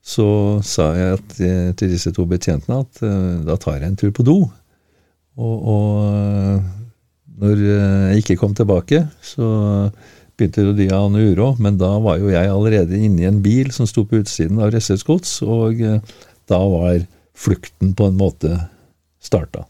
så 0.06 0.26
sa 0.62 0.92
jeg 0.94 1.16
at, 1.16 1.38
eh, 1.42 1.70
til 1.78 1.90
disse 1.90 2.12
to 2.14 2.26
betjentene 2.30 2.84
at 2.84 3.00
eh, 3.02 3.32
da 3.46 3.56
tar 3.58 3.80
jeg 3.80 3.90
en 3.90 3.98
tur 3.98 4.12
på 4.14 4.26
do. 4.26 4.36
Og, 5.36 5.56
og 5.72 6.04
eh, 6.06 6.68
når 7.42 7.64
jeg 7.66 8.22
ikke 8.22 8.38
kom 8.40 8.54
tilbake, 8.56 9.02
så 9.20 9.48
begynte 10.38 10.70
de 10.78 10.88
å 10.92 11.02
ane 11.08 11.26
uro, 11.32 11.50
men 11.60 11.76
da 11.80 11.90
var 12.04 12.20
jo 12.22 12.30
jeg 12.30 12.52
allerede 12.52 12.96
inne 12.96 13.24
i 13.24 13.28
en 13.28 13.42
bil 13.44 13.72
som 13.74 13.88
sto 13.88 14.06
på 14.06 14.22
utsiden 14.22 14.62
av 14.62 14.70
Ressets 14.72 15.04
gods, 15.04 15.40
og 15.42 15.80
da 15.80 16.60
var 16.60 17.02
flukten 17.36 17.92
på 17.96 18.08
en 18.08 18.20
måte 18.20 18.54
starta. 19.20 19.66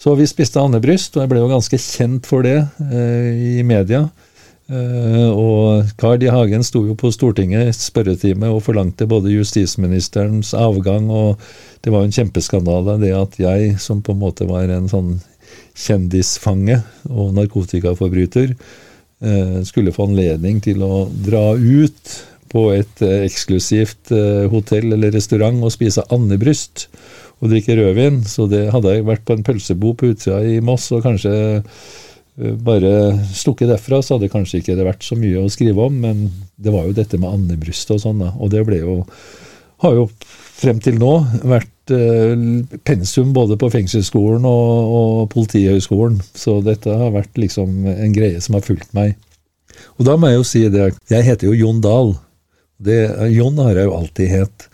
Så 0.00 0.14
vi 0.16 0.24
spiste 0.28 0.60
andebryst, 0.62 1.16
og 1.16 1.24
jeg 1.24 1.30
ble 1.32 1.42
jo 1.42 1.50
ganske 1.50 1.78
kjent 1.80 2.28
for 2.28 2.44
det 2.46 2.56
eh, 2.88 3.58
i 3.60 3.64
media. 3.66 4.06
Eh, 4.70 5.30
og 5.34 5.88
Carl 5.98 6.22
I. 6.22 6.28
Hagen 6.30 6.62
sto 6.62 6.84
jo 6.86 6.94
på 6.98 7.10
Stortinget 7.10 7.74
spørretime 7.74 8.52
og 8.54 8.62
forlangte 8.68 9.08
både 9.10 9.32
justisministerens 9.34 10.52
avgang, 10.54 11.08
og 11.10 11.40
det 11.82 11.90
var 11.90 12.04
jo 12.04 12.10
en 12.10 12.14
kjempeskandale 12.14 12.98
det 13.02 13.10
at 13.16 13.38
jeg, 13.40 13.74
som 13.82 14.02
på 14.04 14.14
en 14.14 14.22
måte 14.22 14.46
var 14.46 14.70
en 14.70 14.86
sånn 14.90 15.16
kjendisfange 15.74 16.76
og 17.10 17.32
narkotikaforbryter, 17.38 18.52
eh, 18.54 19.56
skulle 19.66 19.94
få 19.96 20.06
anledning 20.10 20.60
til 20.62 20.84
å 20.86 21.08
dra 21.10 21.48
ut 21.56 22.14
på 22.50 22.68
et 22.76 23.02
eh, 23.02 23.24
eksklusivt 23.26 24.12
hotell 24.52 24.94
eller 24.94 25.16
restaurant 25.16 25.64
og 25.66 25.74
spise 25.74 26.06
andebryst 26.14 26.86
og 27.40 27.50
drikke 27.50 27.74
rødvin. 27.74 28.22
Så 28.28 28.46
det 28.50 28.68
hadde 28.70 28.94
jeg 28.94 29.08
vært 29.08 29.26
på 29.26 29.34
en 29.34 29.42
pølsebo 29.46 29.96
på 29.98 30.12
utsida 30.12 30.44
i 30.46 30.60
Moss 30.62 30.92
og 30.94 31.02
kanskje 31.08 31.34
bare 32.64 32.92
stukket 33.36 33.68
derfra, 33.70 34.00
så 34.02 34.16
hadde 34.16 34.30
kanskje 34.32 34.62
ikke 34.62 34.76
det 34.78 34.86
vært 34.86 35.04
så 35.04 35.18
mye 35.18 35.44
å 35.44 35.52
skrive 35.52 35.86
om, 35.90 36.00
men 36.02 36.26
det 36.60 36.72
var 36.74 36.88
jo 36.88 36.96
dette 36.96 37.20
med 37.20 37.30
andebrystet 37.30 37.96
og 37.98 38.02
sånn, 38.04 38.22
da. 38.24 38.32
Og 38.40 38.52
det 38.54 38.64
ble 38.68 38.80
jo 38.82 39.00
har 39.80 39.96
jo 39.96 40.06
frem 40.60 40.80
til 40.82 40.98
nå 41.00 41.12
vært 41.48 41.92
eh, 41.94 42.34
pensum 42.84 43.32
både 43.36 43.56
på 43.60 43.70
fengselsskolen 43.72 44.44
og, 44.48 44.94
og 45.00 45.30
Politihøgskolen. 45.32 46.20
Så 46.36 46.58
dette 46.64 46.92
har 47.00 47.14
vært 47.14 47.40
liksom 47.40 47.86
en 47.88 48.16
greie 48.16 48.40
som 48.44 48.58
har 48.58 48.66
fulgt 48.66 48.92
meg. 48.96 49.16
Og 49.96 50.04
da 50.08 50.16
må 50.20 50.30
jeg 50.30 50.40
jo 50.40 50.48
si 50.48 50.64
det, 50.72 50.90
jeg 51.08 51.26
heter 51.26 51.48
jo 51.48 51.56
Jon 51.56 51.80
Dahl. 51.84 52.14
Det, 52.80 53.00
Jon 53.32 53.60
har 53.60 53.76
jeg 53.76 53.88
jo 53.88 53.96
alltid 53.96 54.32
het. 54.32 54.68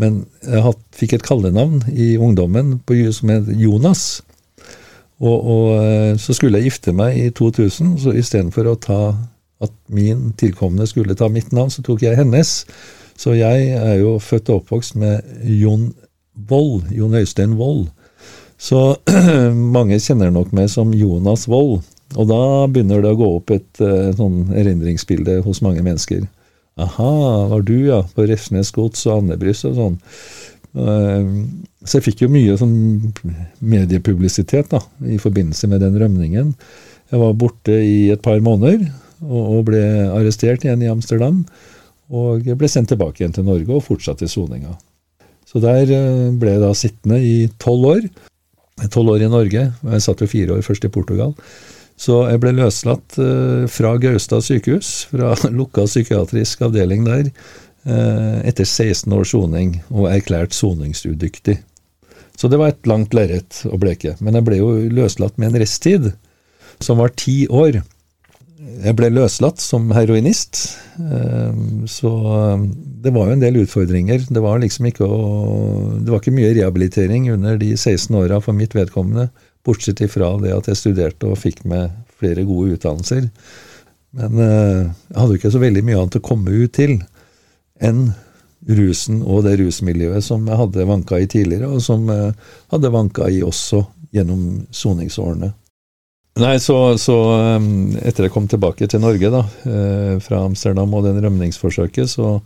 Men 0.00 0.22
jeg 0.46 0.74
fikk 0.96 1.16
et 1.18 1.26
kallenavn 1.26 1.82
i 1.90 2.14
ungdommen 2.16 2.78
som 3.12 3.32
het 3.34 3.50
Jonas. 3.58 4.22
Og, 5.22 5.38
og, 5.38 5.66
eh, 5.78 6.16
så 6.18 6.34
skulle 6.34 6.58
jeg 6.58 6.72
gifte 6.72 6.94
meg 6.96 7.18
i 7.18 7.28
2000, 7.30 7.94
så 8.02 8.14
istedenfor 8.18 8.68
å 8.68 8.78
ta 8.82 9.02
at 9.62 9.72
min 9.94 10.32
tilkommende 10.38 10.88
skulle 10.90 11.14
ta 11.14 11.28
mitt 11.30 11.52
navn, 11.54 11.70
så 11.70 11.84
tok 11.86 12.02
jeg 12.02 12.18
hennes. 12.18 12.64
Så 13.18 13.36
jeg 13.38 13.70
er 13.78 14.00
jo 14.00 14.16
født 14.18 14.50
og 14.50 14.62
oppvokst 14.62 14.96
med 14.98 15.22
Jon 15.46 15.92
Vold, 16.48 16.90
Jon 16.90 17.14
Øystein 17.14 17.54
Vold. 17.60 17.86
Så 18.58 18.96
mange 19.76 20.00
kjenner 20.02 20.32
nok 20.34 20.50
meg 20.56 20.70
som 20.72 20.94
Jonas 20.96 21.46
Vold. 21.50 21.84
Og 22.18 22.28
da 22.28 22.42
begynner 22.68 23.02
det 23.04 23.14
å 23.14 23.20
gå 23.20 23.28
opp 23.38 23.52
et 23.54 23.80
uh, 23.80 24.10
sånn 24.16 24.50
erindringsbilde 24.58 25.38
hos 25.46 25.62
mange 25.64 25.84
mennesker. 25.84 26.26
Aha, 26.80 27.12
var 27.52 27.64
du, 27.68 27.76
ja, 27.88 28.00
på 28.16 28.26
Refsnes 28.28 28.72
gods 28.74 29.06
og 29.08 29.22
Andebryst 29.22 29.66
og 29.68 29.78
sånn. 29.78 29.96
Uh, 30.72 31.44
så 31.84 31.98
jeg 31.98 32.06
fikk 32.06 32.24
jo 32.24 32.30
mye 32.32 32.54
sånn 32.56 32.76
mediepublisitet 33.60 34.70
da, 34.72 34.80
i 35.04 35.18
forbindelse 35.20 35.68
med 35.68 35.82
den 35.84 35.98
rømningen. 36.00 36.54
Jeg 37.12 37.20
var 37.20 37.36
borte 37.36 37.76
i 37.84 38.08
et 38.14 38.22
par 38.24 38.40
måneder 38.44 38.86
og, 39.26 39.42
og 39.42 39.66
ble 39.68 39.82
arrestert 40.14 40.64
igjen 40.64 40.84
i 40.84 40.90
Amsterdam. 40.92 41.42
Og 42.12 42.44
ble 42.44 42.68
sendt 42.68 42.90
tilbake 42.92 43.22
igjen 43.22 43.36
til 43.36 43.46
Norge 43.46 43.72
og 43.72 43.84
fortsatte 43.84 44.28
soninga. 44.28 44.74
Så 45.48 45.60
der 45.60 45.88
uh, 45.92 46.32
ble 46.40 46.56
jeg 46.56 46.64
da 46.64 46.72
sittende 46.76 47.20
i 47.20 47.36
tolv 47.60 47.90
år. 47.96 48.08
Tolv 48.92 49.14
år 49.14 49.26
i 49.26 49.30
Norge. 49.32 49.68
Jeg 49.68 50.04
satt 50.04 50.24
jo 50.24 50.30
fire 50.30 50.56
år 50.56 50.64
først 50.64 50.88
i 50.88 50.92
Portugal. 50.92 51.36
Så 52.00 52.22
jeg 52.30 52.40
ble 52.42 52.54
løslatt 52.56 53.18
uh, 53.20 53.68
fra 53.70 53.94
Gaustad 54.00 54.44
sykehus, 54.46 54.92
fra 55.12 55.34
lukka 55.58 55.84
psykiatrisk 55.86 56.64
avdeling 56.66 57.04
der, 57.06 57.28
etter 57.82 58.62
16 58.62 59.10
års 59.16 59.32
soning, 59.34 59.72
og 59.90 60.06
erklært 60.12 60.54
soningsudyktig. 60.54 61.56
Så 62.38 62.48
det 62.48 62.58
var 62.60 62.72
et 62.72 62.88
langt 62.88 63.14
lerret 63.14 63.62
å 63.68 63.78
bleke. 63.80 64.16
Men 64.20 64.38
jeg 64.38 64.46
ble 64.46 64.60
jo 64.60 64.70
løslatt 64.90 65.36
med 65.38 65.52
en 65.52 65.62
resttid, 65.62 66.12
som 66.82 66.98
var 67.02 67.12
ti 67.18 67.44
år. 67.46 67.82
Jeg 68.82 68.96
ble 68.98 69.10
løslatt 69.12 69.60
som 69.62 69.90
heroinist, 69.94 70.58
eh, 70.98 71.60
så 71.90 72.12
det 73.02 73.12
var 73.14 73.28
jo 73.28 73.36
en 73.36 73.42
del 73.42 73.60
utfordringer. 73.62 74.24
Det 74.30 74.42
var 74.42 74.62
liksom 74.62 74.88
ikke 74.90 75.06
å, 75.06 75.22
Det 76.02 76.10
var 76.10 76.22
ikke 76.22 76.34
mye 76.34 76.54
rehabilitering 76.54 77.30
under 77.34 77.58
de 77.58 77.74
16 77.76 78.16
åra 78.16 78.40
for 78.40 78.56
mitt 78.56 78.74
vedkommende, 78.74 79.28
bortsett 79.66 80.00
ifra 80.02 80.32
det 80.42 80.54
at 80.54 80.70
jeg 80.70 80.80
studerte 80.80 81.28
og 81.30 81.38
fikk 81.38 81.64
med 81.68 81.92
flere 82.18 82.46
gode 82.48 82.78
utdannelser. 82.78 83.28
Men 84.18 84.38
eh, 84.38 84.90
jeg 85.10 85.18
hadde 85.18 85.34
jo 85.36 85.40
ikke 85.40 85.54
så 85.54 85.62
veldig 85.62 85.84
mye 85.86 86.00
annet 86.00 86.18
å 86.18 86.26
komme 86.26 86.50
ut 86.50 86.74
til 86.74 86.98
enn 87.82 88.12
rusen 88.68 89.22
og 89.26 89.42
det 89.46 89.56
rusmiljøet 89.58 90.24
som 90.24 90.46
jeg 90.46 90.58
hadde 90.60 90.86
vanka 90.86 91.18
i 91.18 91.26
tidligere, 91.30 91.72
og 91.72 91.82
som 91.82 92.06
jeg 92.10 92.30
hadde 92.72 92.94
vanka 92.94 93.26
i 93.30 93.42
også 93.42 93.82
gjennom 94.14 94.62
soningsårene. 94.70 95.52
Nei, 96.40 96.56
så, 96.64 96.96
så, 96.96 97.16
um, 97.58 97.92
etter 98.00 98.24
jeg 98.26 98.32
kom 98.32 98.46
tilbake 98.48 98.86
til 98.88 99.02
Norge 99.02 99.28
da, 99.34 99.42
eh, 99.68 100.14
fra 100.24 100.46
Amsterdam 100.46 100.94
og 100.96 101.04
den 101.04 101.20
rømningsforsøket, 101.20 102.08
så, 102.08 102.38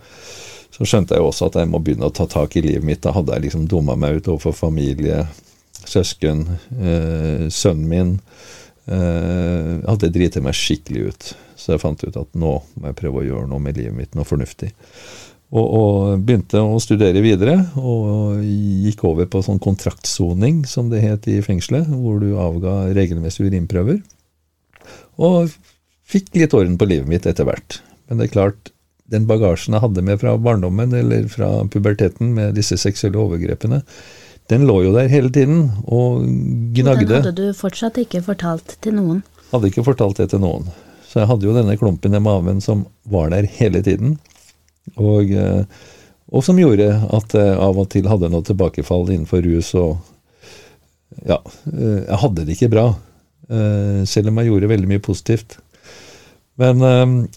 så, 0.75 0.83
skjønte 0.83 1.15
jeg 1.15 1.23
også 1.23 1.47
at 1.47 1.61
jeg 1.61 1.71
må 1.71 1.79
begynne 1.79 2.09
å 2.09 2.15
ta 2.15 2.27
tak 2.31 2.57
i 2.59 2.65
livet 2.67 2.87
mitt. 2.87 3.05
Da 3.05 3.15
hadde 3.15 3.37
jeg 3.37 3.47
liksom 3.47 3.69
dumma 3.71 3.95
meg 3.95 4.19
ut 4.19 4.33
overfor 4.33 4.57
familie, 4.59 5.23
søsken, 5.87 6.43
eh, 6.75 7.47
sønnen 7.47 7.87
min. 7.93 8.13
Eh, 8.87 9.71
hadde 9.83 10.13
driter 10.15 10.45
meg 10.45 10.55
skikkelig 10.55 11.07
ut. 11.11 11.31
Så 11.59 11.75
jeg 11.75 11.83
fant 11.83 12.03
ut 12.05 12.19
at 12.21 12.37
nå 12.39 12.53
må 12.63 12.91
jeg 12.91 12.99
prøve 13.01 13.23
å 13.23 13.27
gjøre 13.27 13.51
noe 13.51 13.63
med 13.63 13.79
livet 13.81 13.97
mitt, 13.97 14.13
noe 14.15 14.29
fornuftig. 14.29 14.71
Og, 15.55 15.63
og, 15.63 16.23
begynte 16.27 16.59
å 16.59 16.79
studere 16.83 17.23
videre, 17.23 17.55
og 17.79 18.43
gikk 18.43 19.05
over 19.07 19.29
på 19.31 19.45
sånn 19.47 19.63
kontraktsoning, 19.63 20.65
som 20.67 20.91
det 20.91 21.05
het 21.05 21.29
i 21.31 21.39
fengselet, 21.43 21.87
hvor 21.87 22.19
du 22.23 22.33
avga 22.43 22.89
regelmessige 22.97 23.53
urinprøver. 23.53 24.01
Og 25.23 25.55
fikk 26.07 26.35
litt 26.39 26.55
orden 26.55 26.75
på 26.79 26.89
livet 26.91 27.11
mitt 27.11 27.29
etter 27.31 27.47
hvert. 27.47 27.81
Men 28.07 28.19
det 28.19 28.29
er 28.29 28.35
klart, 28.35 28.73
den 29.11 29.27
bagasjen 29.31 29.77
jeg 29.77 29.85
hadde 29.85 30.03
med 30.03 30.19
fra 30.23 30.35
barndommen 30.39 30.95
eller 30.99 31.29
fra 31.31 31.51
puberteten 31.71 32.35
med 32.35 32.59
disse 32.59 32.79
seksuelle 32.83 33.23
overgrepene, 33.23 33.85
den 34.51 34.67
lå 34.69 34.81
jo 34.85 34.93
der 34.95 35.11
hele 35.11 35.31
tiden 35.35 35.69
og 35.87 36.23
gnagde. 36.77 37.09
Den 37.09 37.25
hadde 37.25 37.35
du 37.39 37.57
fortsatt 37.57 37.99
ikke 38.03 38.23
fortalt 38.27 38.77
til 38.85 38.95
noen? 38.99 39.23
Hadde 39.51 39.71
ikke 39.71 39.87
fortalt 39.87 40.21
det 40.21 40.31
til 40.33 40.43
noen. 40.43 40.69
Så 41.07 41.23
jeg 41.23 41.31
hadde 41.31 41.49
jo 41.49 41.55
denne 41.57 41.77
klumpen 41.81 42.15
i 42.15 42.23
maven 42.23 42.63
som 42.63 42.85
var 43.11 43.31
der 43.35 43.49
hele 43.59 43.83
tiden. 43.83 44.19
Og, 44.95 45.31
eh, 45.33 45.65
og, 46.31 46.45
som 46.47 46.59
gjorde 46.61 46.91
at 47.17 47.35
jeg 47.35 47.59
av 47.67 47.79
og 47.81 47.89
til 47.91 48.07
hadde 48.11 48.31
noe 48.31 48.47
tilbakefall 48.47 49.09
innenfor 49.11 49.43
rus 49.47 49.73
og 49.79 49.97
Ja, 51.25 51.39
eh, 51.71 52.03
jeg 52.03 52.19
hadde 52.21 52.45
det 52.45 52.57
ikke 52.57 52.69
bra, 52.75 52.83
eh, 53.49 54.03
selv 54.05 54.29
om 54.29 54.39
jeg 54.39 54.51
gjorde 54.51 54.69
veldig 54.69 54.91
mye 54.91 55.03
positivt. 55.03 55.57
Men 56.61 56.81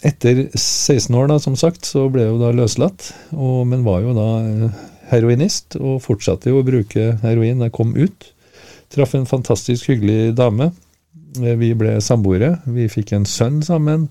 etter 0.03 0.45
16 0.55 1.15
år, 1.15 1.27
da, 1.27 1.37
som 1.43 1.55
sagt, 1.59 1.87
så 1.87 2.05
ble 2.11 2.23
jeg 2.23 2.31
jo 2.31 2.39
da 2.39 2.53
løslatt, 2.55 3.09
og, 3.35 3.65
men 3.67 3.83
var 3.83 4.01
jo 4.03 4.13
da 4.15 4.27
heroinist 5.11 5.77
og 5.79 6.01
fortsatte 6.05 6.51
jo 6.51 6.61
å 6.61 6.67
bruke 6.67 7.15
heroin 7.23 7.61
da 7.61 7.69
jeg 7.69 7.77
kom 7.77 7.95
ut. 7.97 8.31
Traff 8.93 9.13
en 9.17 9.29
fantastisk 9.29 9.91
hyggelig 9.91 10.33
dame. 10.37 10.71
Vi 11.37 11.73
ble 11.77 11.99
samboere. 12.01 12.55
Vi 12.65 12.89
fikk 12.89 13.13
en 13.17 13.27
sønn 13.29 13.61
sammen. 13.65 14.07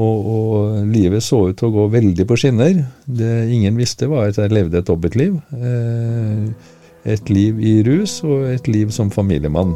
Og, 0.00 0.26
og, 0.32 0.76
livet 0.86 1.24
så 1.26 1.42
ut 1.50 1.58
til 1.58 1.68
å 1.68 1.74
gå 1.74 1.86
veldig 1.92 2.26
på 2.28 2.38
skinner. 2.38 2.84
Det 3.04 3.32
ingen 3.52 3.76
visste, 3.76 4.08
var 4.08 4.30
at 4.30 4.38
jeg 4.38 4.54
levde 4.54 4.80
et 4.80 4.88
dobbeltliv. 4.88 5.36
Eh, 5.52 6.76
et 7.10 7.32
liv 7.32 7.60
i 7.60 7.80
rus 7.86 8.20
og 8.24 8.46
et 8.54 8.70
liv 8.70 8.92
som 8.94 9.10
familiemann. 9.12 9.74